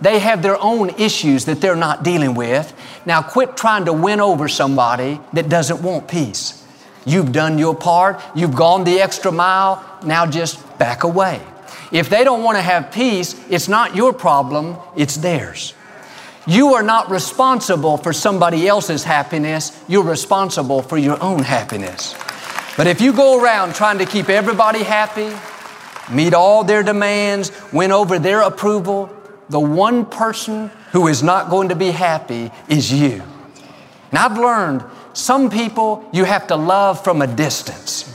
They 0.00 0.18
have 0.18 0.40
their 0.40 0.56
own 0.58 0.88
issues 0.98 1.44
that 1.44 1.60
they're 1.60 1.76
not 1.76 2.04
dealing 2.04 2.34
with. 2.34 2.72
Now 3.04 3.20
quit 3.20 3.54
trying 3.54 3.84
to 3.84 3.92
win 3.92 4.18
over 4.18 4.48
somebody 4.48 5.20
that 5.34 5.50
doesn't 5.50 5.82
want 5.82 6.08
peace. 6.08 6.66
You've 7.04 7.32
done 7.32 7.58
your 7.58 7.74
part, 7.74 8.18
you've 8.34 8.54
gone 8.54 8.84
the 8.84 9.02
extra 9.02 9.30
mile, 9.30 9.84
now 10.06 10.24
just 10.24 10.56
back 10.78 11.04
away. 11.04 11.42
If 11.90 12.08
they 12.08 12.24
don't 12.24 12.42
want 12.42 12.56
to 12.56 12.62
have 12.62 12.92
peace, 12.92 13.38
it's 13.50 13.68
not 13.68 13.94
your 13.94 14.14
problem, 14.14 14.78
it's 14.96 15.18
theirs. 15.18 15.74
You 16.46 16.72
are 16.76 16.82
not 16.82 17.10
responsible 17.10 17.98
for 17.98 18.14
somebody 18.14 18.66
else's 18.66 19.04
happiness, 19.04 19.78
you're 19.86 20.02
responsible 20.02 20.80
for 20.80 20.96
your 20.96 21.22
own 21.22 21.42
happiness. 21.42 22.14
But 22.78 22.86
if 22.86 23.02
you 23.02 23.12
go 23.12 23.38
around 23.38 23.74
trying 23.74 23.98
to 23.98 24.06
keep 24.06 24.30
everybody 24.30 24.82
happy, 24.82 25.30
meet 26.14 26.34
all 26.34 26.64
their 26.64 26.82
demands, 26.82 27.50
win 27.72 27.92
over 27.92 28.18
their 28.18 28.40
approval, 28.42 29.10
the 29.48 29.60
one 29.60 30.06
person 30.06 30.70
who 30.92 31.08
is 31.08 31.22
not 31.22 31.50
going 31.50 31.68
to 31.68 31.76
be 31.76 31.90
happy 31.90 32.50
is 32.68 32.92
you. 32.92 33.22
And 34.10 34.18
I've 34.18 34.38
learned 34.38 34.84
some 35.12 35.50
people 35.50 36.08
you 36.12 36.24
have 36.24 36.46
to 36.48 36.56
love 36.56 37.02
from 37.02 37.22
a 37.22 37.26
distance. 37.26 38.08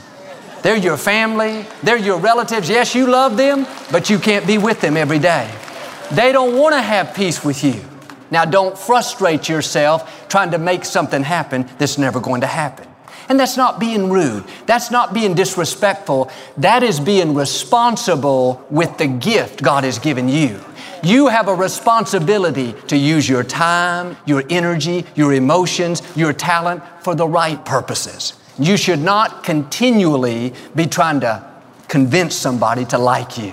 They're 0.62 0.76
your 0.76 0.96
family, 0.96 1.64
they're 1.82 1.96
your 1.96 2.18
relatives. 2.18 2.68
Yes, 2.68 2.94
you 2.94 3.06
love 3.06 3.36
them, 3.36 3.66
but 3.92 4.10
you 4.10 4.18
can't 4.18 4.46
be 4.46 4.58
with 4.58 4.80
them 4.80 4.96
every 4.96 5.18
day. 5.18 5.48
They 6.10 6.32
don't 6.32 6.56
want 6.56 6.74
to 6.74 6.80
have 6.80 7.14
peace 7.14 7.44
with 7.44 7.62
you. 7.62 7.80
Now, 8.30 8.44
don't 8.44 8.76
frustrate 8.76 9.48
yourself 9.48 10.28
trying 10.28 10.50
to 10.50 10.58
make 10.58 10.84
something 10.84 11.22
happen 11.22 11.68
that's 11.78 11.98
never 11.98 12.20
going 12.20 12.40
to 12.40 12.46
happen. 12.46 12.87
And 13.28 13.38
that's 13.38 13.56
not 13.56 13.78
being 13.78 14.08
rude. 14.08 14.44
That's 14.66 14.90
not 14.90 15.12
being 15.12 15.34
disrespectful. 15.34 16.30
That 16.56 16.82
is 16.82 16.98
being 16.98 17.34
responsible 17.34 18.64
with 18.70 18.96
the 18.96 19.06
gift 19.06 19.62
God 19.62 19.84
has 19.84 19.98
given 19.98 20.28
you. 20.28 20.60
You 21.02 21.28
have 21.28 21.46
a 21.46 21.54
responsibility 21.54 22.74
to 22.88 22.96
use 22.96 23.28
your 23.28 23.44
time, 23.44 24.16
your 24.24 24.42
energy, 24.50 25.04
your 25.14 25.34
emotions, 25.34 26.02
your 26.16 26.32
talent 26.32 26.82
for 27.02 27.14
the 27.14 27.28
right 27.28 27.62
purposes. 27.64 28.32
You 28.58 28.76
should 28.76 29.00
not 29.00 29.44
continually 29.44 30.54
be 30.74 30.86
trying 30.86 31.20
to 31.20 31.48
convince 31.86 32.34
somebody 32.34 32.84
to 32.86 32.98
like 32.98 33.38
you. 33.38 33.52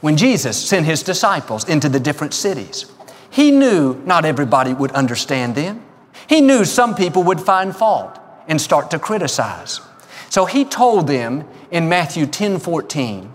When 0.00 0.16
Jesus 0.16 0.56
sent 0.56 0.86
his 0.86 1.02
disciples 1.02 1.68
into 1.68 1.88
the 1.88 2.00
different 2.00 2.32
cities, 2.32 2.86
he 3.30 3.50
knew 3.50 4.00
not 4.06 4.24
everybody 4.24 4.72
would 4.72 4.92
understand 4.92 5.56
them. 5.56 5.84
He 6.28 6.40
knew 6.40 6.64
some 6.64 6.94
people 6.94 7.24
would 7.24 7.40
find 7.40 7.76
fault 7.76 8.18
and 8.48 8.60
start 8.60 8.90
to 8.90 8.98
criticize. 8.98 9.80
So 10.28 10.44
he 10.44 10.64
told 10.64 11.06
them 11.06 11.48
in 11.70 11.88
Matthew 11.88 12.26
10 12.26 12.58
14, 12.58 13.32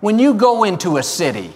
when 0.00 0.18
you 0.18 0.34
go 0.34 0.64
into 0.64 0.96
a 0.96 1.02
city, 1.02 1.52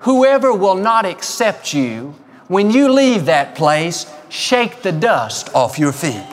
whoever 0.00 0.52
will 0.52 0.74
not 0.74 1.06
accept 1.06 1.72
you, 1.72 2.14
when 2.48 2.70
you 2.70 2.92
leave 2.92 3.26
that 3.26 3.54
place, 3.54 4.06
shake 4.28 4.82
the 4.82 4.92
dust 4.92 5.54
off 5.54 5.78
your 5.78 5.92
feet. 5.92 6.26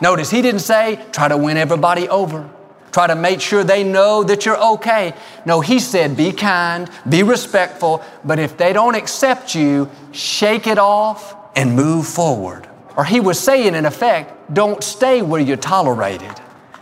Notice 0.00 0.30
he 0.30 0.42
didn't 0.42 0.60
say, 0.60 1.04
try 1.12 1.28
to 1.28 1.36
win 1.36 1.56
everybody 1.56 2.08
over. 2.08 2.48
Try 2.92 3.06
to 3.06 3.16
make 3.16 3.40
sure 3.40 3.64
they 3.64 3.84
know 3.84 4.22
that 4.24 4.46
you're 4.46 4.62
okay. 4.74 5.14
No, 5.44 5.60
he 5.60 5.78
said, 5.78 6.16
be 6.16 6.32
kind, 6.32 6.90
be 7.08 7.22
respectful, 7.22 8.02
but 8.24 8.38
if 8.38 8.56
they 8.56 8.72
don't 8.72 8.94
accept 8.94 9.54
you, 9.54 9.90
shake 10.12 10.66
it 10.66 10.78
off 10.78 11.34
and 11.56 11.74
move 11.74 12.06
forward. 12.06 12.67
Or 12.98 13.04
he 13.04 13.20
was 13.20 13.38
saying, 13.38 13.76
in 13.76 13.86
effect, 13.86 14.52
don't 14.52 14.82
stay 14.82 15.22
where 15.22 15.40
you're 15.40 15.56
tolerated. 15.56 16.32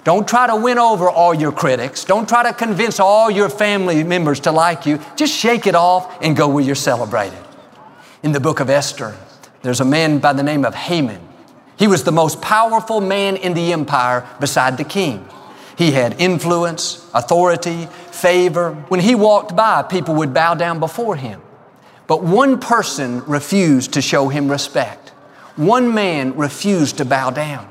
Don't 0.02 0.26
try 0.26 0.46
to 0.46 0.56
win 0.56 0.78
over 0.78 1.10
all 1.10 1.34
your 1.34 1.52
critics. 1.52 2.06
Don't 2.06 2.26
try 2.26 2.42
to 2.42 2.54
convince 2.54 2.98
all 2.98 3.30
your 3.30 3.50
family 3.50 4.02
members 4.02 4.40
to 4.40 4.50
like 4.50 4.86
you. 4.86 4.98
Just 5.16 5.34
shake 5.34 5.66
it 5.66 5.74
off 5.74 6.16
and 6.22 6.34
go 6.34 6.48
where 6.48 6.64
you're 6.64 6.74
celebrated. 6.74 7.38
In 8.22 8.32
the 8.32 8.40
book 8.40 8.60
of 8.60 8.70
Esther, 8.70 9.14
there's 9.60 9.80
a 9.80 9.84
man 9.84 10.18
by 10.18 10.32
the 10.32 10.42
name 10.42 10.64
of 10.64 10.74
Haman. 10.74 11.20
He 11.78 11.86
was 11.86 12.04
the 12.04 12.12
most 12.12 12.40
powerful 12.40 13.02
man 13.02 13.36
in 13.36 13.52
the 13.52 13.74
empire 13.74 14.26
beside 14.40 14.78
the 14.78 14.84
king. 14.84 15.28
He 15.76 15.90
had 15.90 16.18
influence, 16.18 17.06
authority, 17.12 17.86
favor. 18.10 18.72
When 18.88 19.00
he 19.00 19.14
walked 19.14 19.54
by, 19.54 19.82
people 19.82 20.14
would 20.14 20.32
bow 20.32 20.54
down 20.54 20.80
before 20.80 21.16
him. 21.16 21.42
But 22.06 22.22
one 22.22 22.58
person 22.58 23.22
refused 23.26 23.92
to 23.92 24.00
show 24.00 24.28
him 24.28 24.50
respect. 24.50 25.05
One 25.56 25.94
man 25.94 26.36
refused 26.36 26.98
to 26.98 27.04
bow 27.04 27.30
down. 27.30 27.68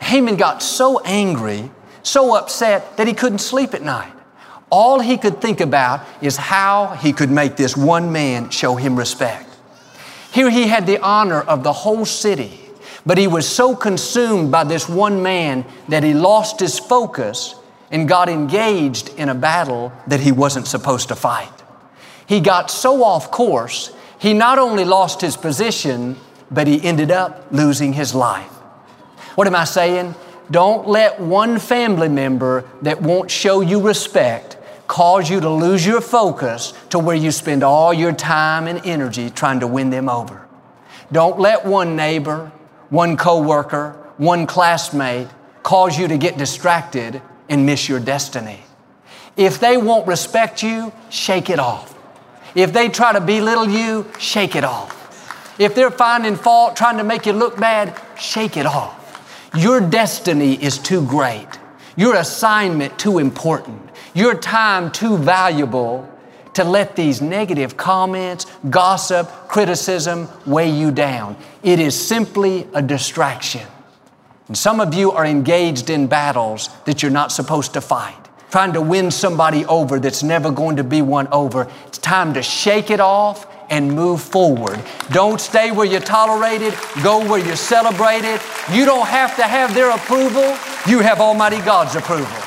Haman 0.00 0.36
got 0.36 0.62
so 0.62 1.00
angry, 1.00 1.70
so 2.02 2.34
upset 2.34 2.96
that 2.96 3.06
he 3.06 3.14
couldn't 3.14 3.38
sleep 3.38 3.74
at 3.74 3.82
night. 3.82 4.12
All 4.70 5.00
he 5.00 5.16
could 5.18 5.40
think 5.40 5.60
about 5.60 6.04
is 6.20 6.36
how 6.36 6.96
he 7.00 7.12
could 7.12 7.30
make 7.30 7.56
this 7.56 7.76
one 7.76 8.12
man 8.12 8.50
show 8.50 8.76
him 8.76 8.96
respect. 8.96 9.48
Here 10.32 10.50
he 10.50 10.66
had 10.66 10.86
the 10.86 10.98
honor 10.98 11.40
of 11.40 11.62
the 11.62 11.72
whole 11.72 12.04
city, 12.04 12.58
but 13.06 13.18
he 13.18 13.26
was 13.26 13.48
so 13.48 13.76
consumed 13.76 14.50
by 14.50 14.64
this 14.64 14.88
one 14.88 15.22
man 15.22 15.64
that 15.88 16.02
he 16.02 16.14
lost 16.14 16.60
his 16.60 16.78
focus 16.78 17.54
and 17.90 18.08
got 18.08 18.28
engaged 18.28 19.10
in 19.16 19.28
a 19.28 19.34
battle 19.34 19.92
that 20.06 20.20
he 20.20 20.32
wasn't 20.32 20.66
supposed 20.66 21.08
to 21.08 21.14
fight. 21.14 21.52
He 22.26 22.40
got 22.40 22.70
so 22.70 23.04
off 23.04 23.30
course, 23.30 23.92
he 24.18 24.34
not 24.34 24.58
only 24.58 24.84
lost 24.84 25.20
his 25.20 25.36
position, 25.36 26.16
but 26.50 26.66
he 26.66 26.82
ended 26.82 27.10
up 27.10 27.46
losing 27.50 27.92
his 27.92 28.14
life. 28.14 28.50
What 29.34 29.46
am 29.46 29.54
I 29.54 29.64
saying? 29.64 30.14
Don't 30.50 30.86
let 30.86 31.20
one 31.20 31.58
family 31.58 32.08
member 32.08 32.64
that 32.82 33.00
won't 33.02 33.30
show 33.30 33.60
you 33.60 33.80
respect 33.80 34.58
cause 34.86 35.30
you 35.30 35.40
to 35.40 35.48
lose 35.48 35.84
your 35.84 36.00
focus 36.00 36.74
to 36.90 36.98
where 36.98 37.16
you 37.16 37.30
spend 37.30 37.62
all 37.62 37.92
your 37.92 38.12
time 38.12 38.66
and 38.66 38.84
energy 38.84 39.30
trying 39.30 39.60
to 39.60 39.66
win 39.66 39.90
them 39.90 40.08
over. 40.08 40.46
Don't 41.10 41.38
let 41.38 41.64
one 41.64 41.96
neighbor, 41.96 42.52
one 42.90 43.16
coworker, 43.16 43.92
one 44.18 44.46
classmate 44.46 45.28
cause 45.62 45.98
you 45.98 46.06
to 46.08 46.18
get 46.18 46.36
distracted 46.36 47.22
and 47.48 47.64
miss 47.64 47.88
your 47.88 48.00
destiny. 48.00 48.60
If 49.36 49.58
they 49.58 49.76
won't 49.76 50.06
respect 50.06 50.62
you, 50.62 50.92
shake 51.10 51.50
it 51.50 51.58
off. 51.58 51.98
If 52.54 52.72
they 52.72 52.88
try 52.88 53.12
to 53.12 53.20
belittle 53.20 53.68
you, 53.68 54.06
shake 54.18 54.54
it 54.54 54.64
off. 54.64 55.03
If 55.58 55.74
they're 55.74 55.90
finding 55.90 56.36
fault, 56.36 56.76
trying 56.76 56.98
to 56.98 57.04
make 57.04 57.26
you 57.26 57.32
look 57.32 57.58
bad, 57.58 58.00
shake 58.18 58.56
it 58.56 58.66
off. 58.66 59.00
Your 59.56 59.80
destiny 59.80 60.54
is 60.54 60.78
too 60.78 61.06
great. 61.06 61.46
Your 61.96 62.16
assignment 62.16 62.98
too 62.98 63.18
important. 63.18 63.80
Your 64.14 64.34
time 64.34 64.90
too 64.90 65.16
valuable 65.16 66.10
to 66.54 66.64
let 66.64 66.96
these 66.96 67.20
negative 67.20 67.76
comments, 67.76 68.46
gossip, 68.70 69.28
criticism 69.48 70.28
weigh 70.46 70.70
you 70.70 70.90
down. 70.90 71.36
It 71.62 71.78
is 71.78 72.00
simply 72.00 72.66
a 72.74 72.82
distraction. 72.82 73.66
And 74.48 74.58
some 74.58 74.80
of 74.80 74.92
you 74.92 75.12
are 75.12 75.24
engaged 75.24 75.88
in 75.88 76.06
battles 76.06 76.68
that 76.84 77.02
you're 77.02 77.12
not 77.12 77.32
supposed 77.32 77.74
to 77.74 77.80
fight, 77.80 78.16
trying 78.50 78.72
to 78.74 78.80
win 78.80 79.10
somebody 79.10 79.64
over 79.66 79.98
that's 79.98 80.22
never 80.22 80.50
going 80.50 80.76
to 80.76 80.84
be 80.84 81.00
won 81.00 81.28
over. 81.28 81.70
It's 81.86 81.98
time 81.98 82.34
to 82.34 82.42
shake 82.42 82.90
it 82.90 83.00
off 83.00 83.46
and 83.74 83.92
move 83.92 84.22
forward. 84.22 84.80
Don't 85.10 85.40
stay 85.40 85.72
where 85.72 85.84
you're 85.84 86.00
tolerated, 86.00 86.72
go 87.02 87.28
where 87.28 87.44
you're 87.44 87.56
celebrated. 87.56 88.40
You 88.72 88.84
don't 88.84 89.08
have 89.08 89.34
to 89.34 89.42
have 89.42 89.74
their 89.74 89.90
approval, 89.90 90.56
you 90.86 91.00
have 91.00 91.20
Almighty 91.20 91.58
God's 91.58 91.96
approval. 91.96 92.38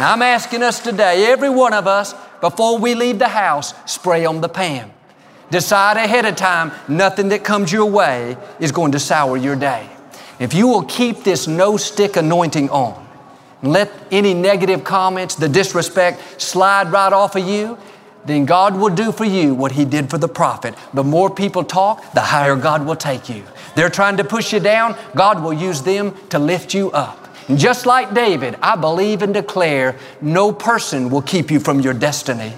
Now, 0.00 0.12
I'm 0.12 0.22
asking 0.22 0.64
us 0.64 0.80
today, 0.80 1.30
every 1.30 1.48
one 1.48 1.72
of 1.72 1.86
us, 1.86 2.12
before 2.40 2.78
we 2.78 2.96
leave 2.96 3.20
the 3.20 3.28
house, 3.28 3.72
spray 3.86 4.24
on 4.26 4.40
the 4.40 4.48
Pam. 4.48 4.90
Decide 5.52 5.96
ahead 5.96 6.24
of 6.24 6.34
time, 6.34 6.72
nothing 6.88 7.28
that 7.28 7.44
comes 7.44 7.70
your 7.70 7.86
way 7.86 8.36
is 8.58 8.72
going 8.72 8.90
to 8.92 8.98
sour 8.98 9.36
your 9.36 9.54
day. 9.54 9.88
If 10.40 10.54
you 10.54 10.66
will 10.66 10.84
keep 10.84 11.22
this 11.22 11.46
no 11.46 11.76
stick 11.76 12.16
anointing 12.16 12.68
on, 12.70 13.06
let 13.62 13.92
any 14.10 14.34
negative 14.34 14.82
comments, 14.82 15.36
the 15.36 15.48
disrespect 15.48 16.40
slide 16.40 16.90
right 16.90 17.12
off 17.12 17.36
of 17.36 17.46
you, 17.46 17.78
then 18.24 18.44
God 18.44 18.76
will 18.76 18.94
do 18.94 19.12
for 19.12 19.24
you 19.24 19.54
what 19.54 19.72
He 19.72 19.84
did 19.84 20.10
for 20.10 20.18
the 20.18 20.28
prophet. 20.28 20.74
The 20.94 21.04
more 21.04 21.30
people 21.30 21.64
talk, 21.64 22.12
the 22.12 22.20
higher 22.20 22.56
God 22.56 22.86
will 22.86 22.96
take 22.96 23.28
you. 23.28 23.44
They're 23.74 23.90
trying 23.90 24.16
to 24.18 24.24
push 24.24 24.52
you 24.52 24.60
down, 24.60 24.96
God 25.14 25.42
will 25.42 25.52
use 25.52 25.82
them 25.82 26.14
to 26.28 26.38
lift 26.38 26.74
you 26.74 26.90
up. 26.90 27.28
And 27.48 27.58
just 27.58 27.86
like 27.86 28.14
David, 28.14 28.56
I 28.62 28.76
believe 28.76 29.22
and 29.22 29.34
declare 29.34 29.96
no 30.20 30.52
person 30.52 31.10
will 31.10 31.22
keep 31.22 31.50
you 31.50 31.58
from 31.58 31.80
your 31.80 31.94
destiny. 31.94 32.52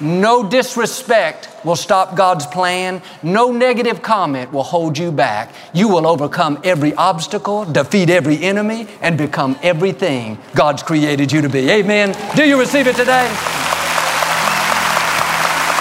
No 0.00 0.42
disrespect 0.42 1.48
will 1.64 1.76
stop 1.76 2.16
God's 2.16 2.44
plan. 2.44 3.02
No 3.22 3.52
negative 3.52 4.02
comment 4.02 4.52
will 4.52 4.64
hold 4.64 4.98
you 4.98 5.12
back. 5.12 5.54
You 5.72 5.88
will 5.88 6.08
overcome 6.08 6.60
every 6.64 6.92
obstacle, 6.94 7.64
defeat 7.64 8.10
every 8.10 8.42
enemy, 8.42 8.88
and 9.00 9.16
become 9.16 9.56
everything 9.62 10.38
God's 10.56 10.82
created 10.82 11.30
you 11.30 11.40
to 11.40 11.48
be. 11.48 11.70
Amen. 11.70 12.16
Do 12.34 12.44
you 12.44 12.58
receive 12.58 12.88
it 12.88 12.96
today? 12.96 13.28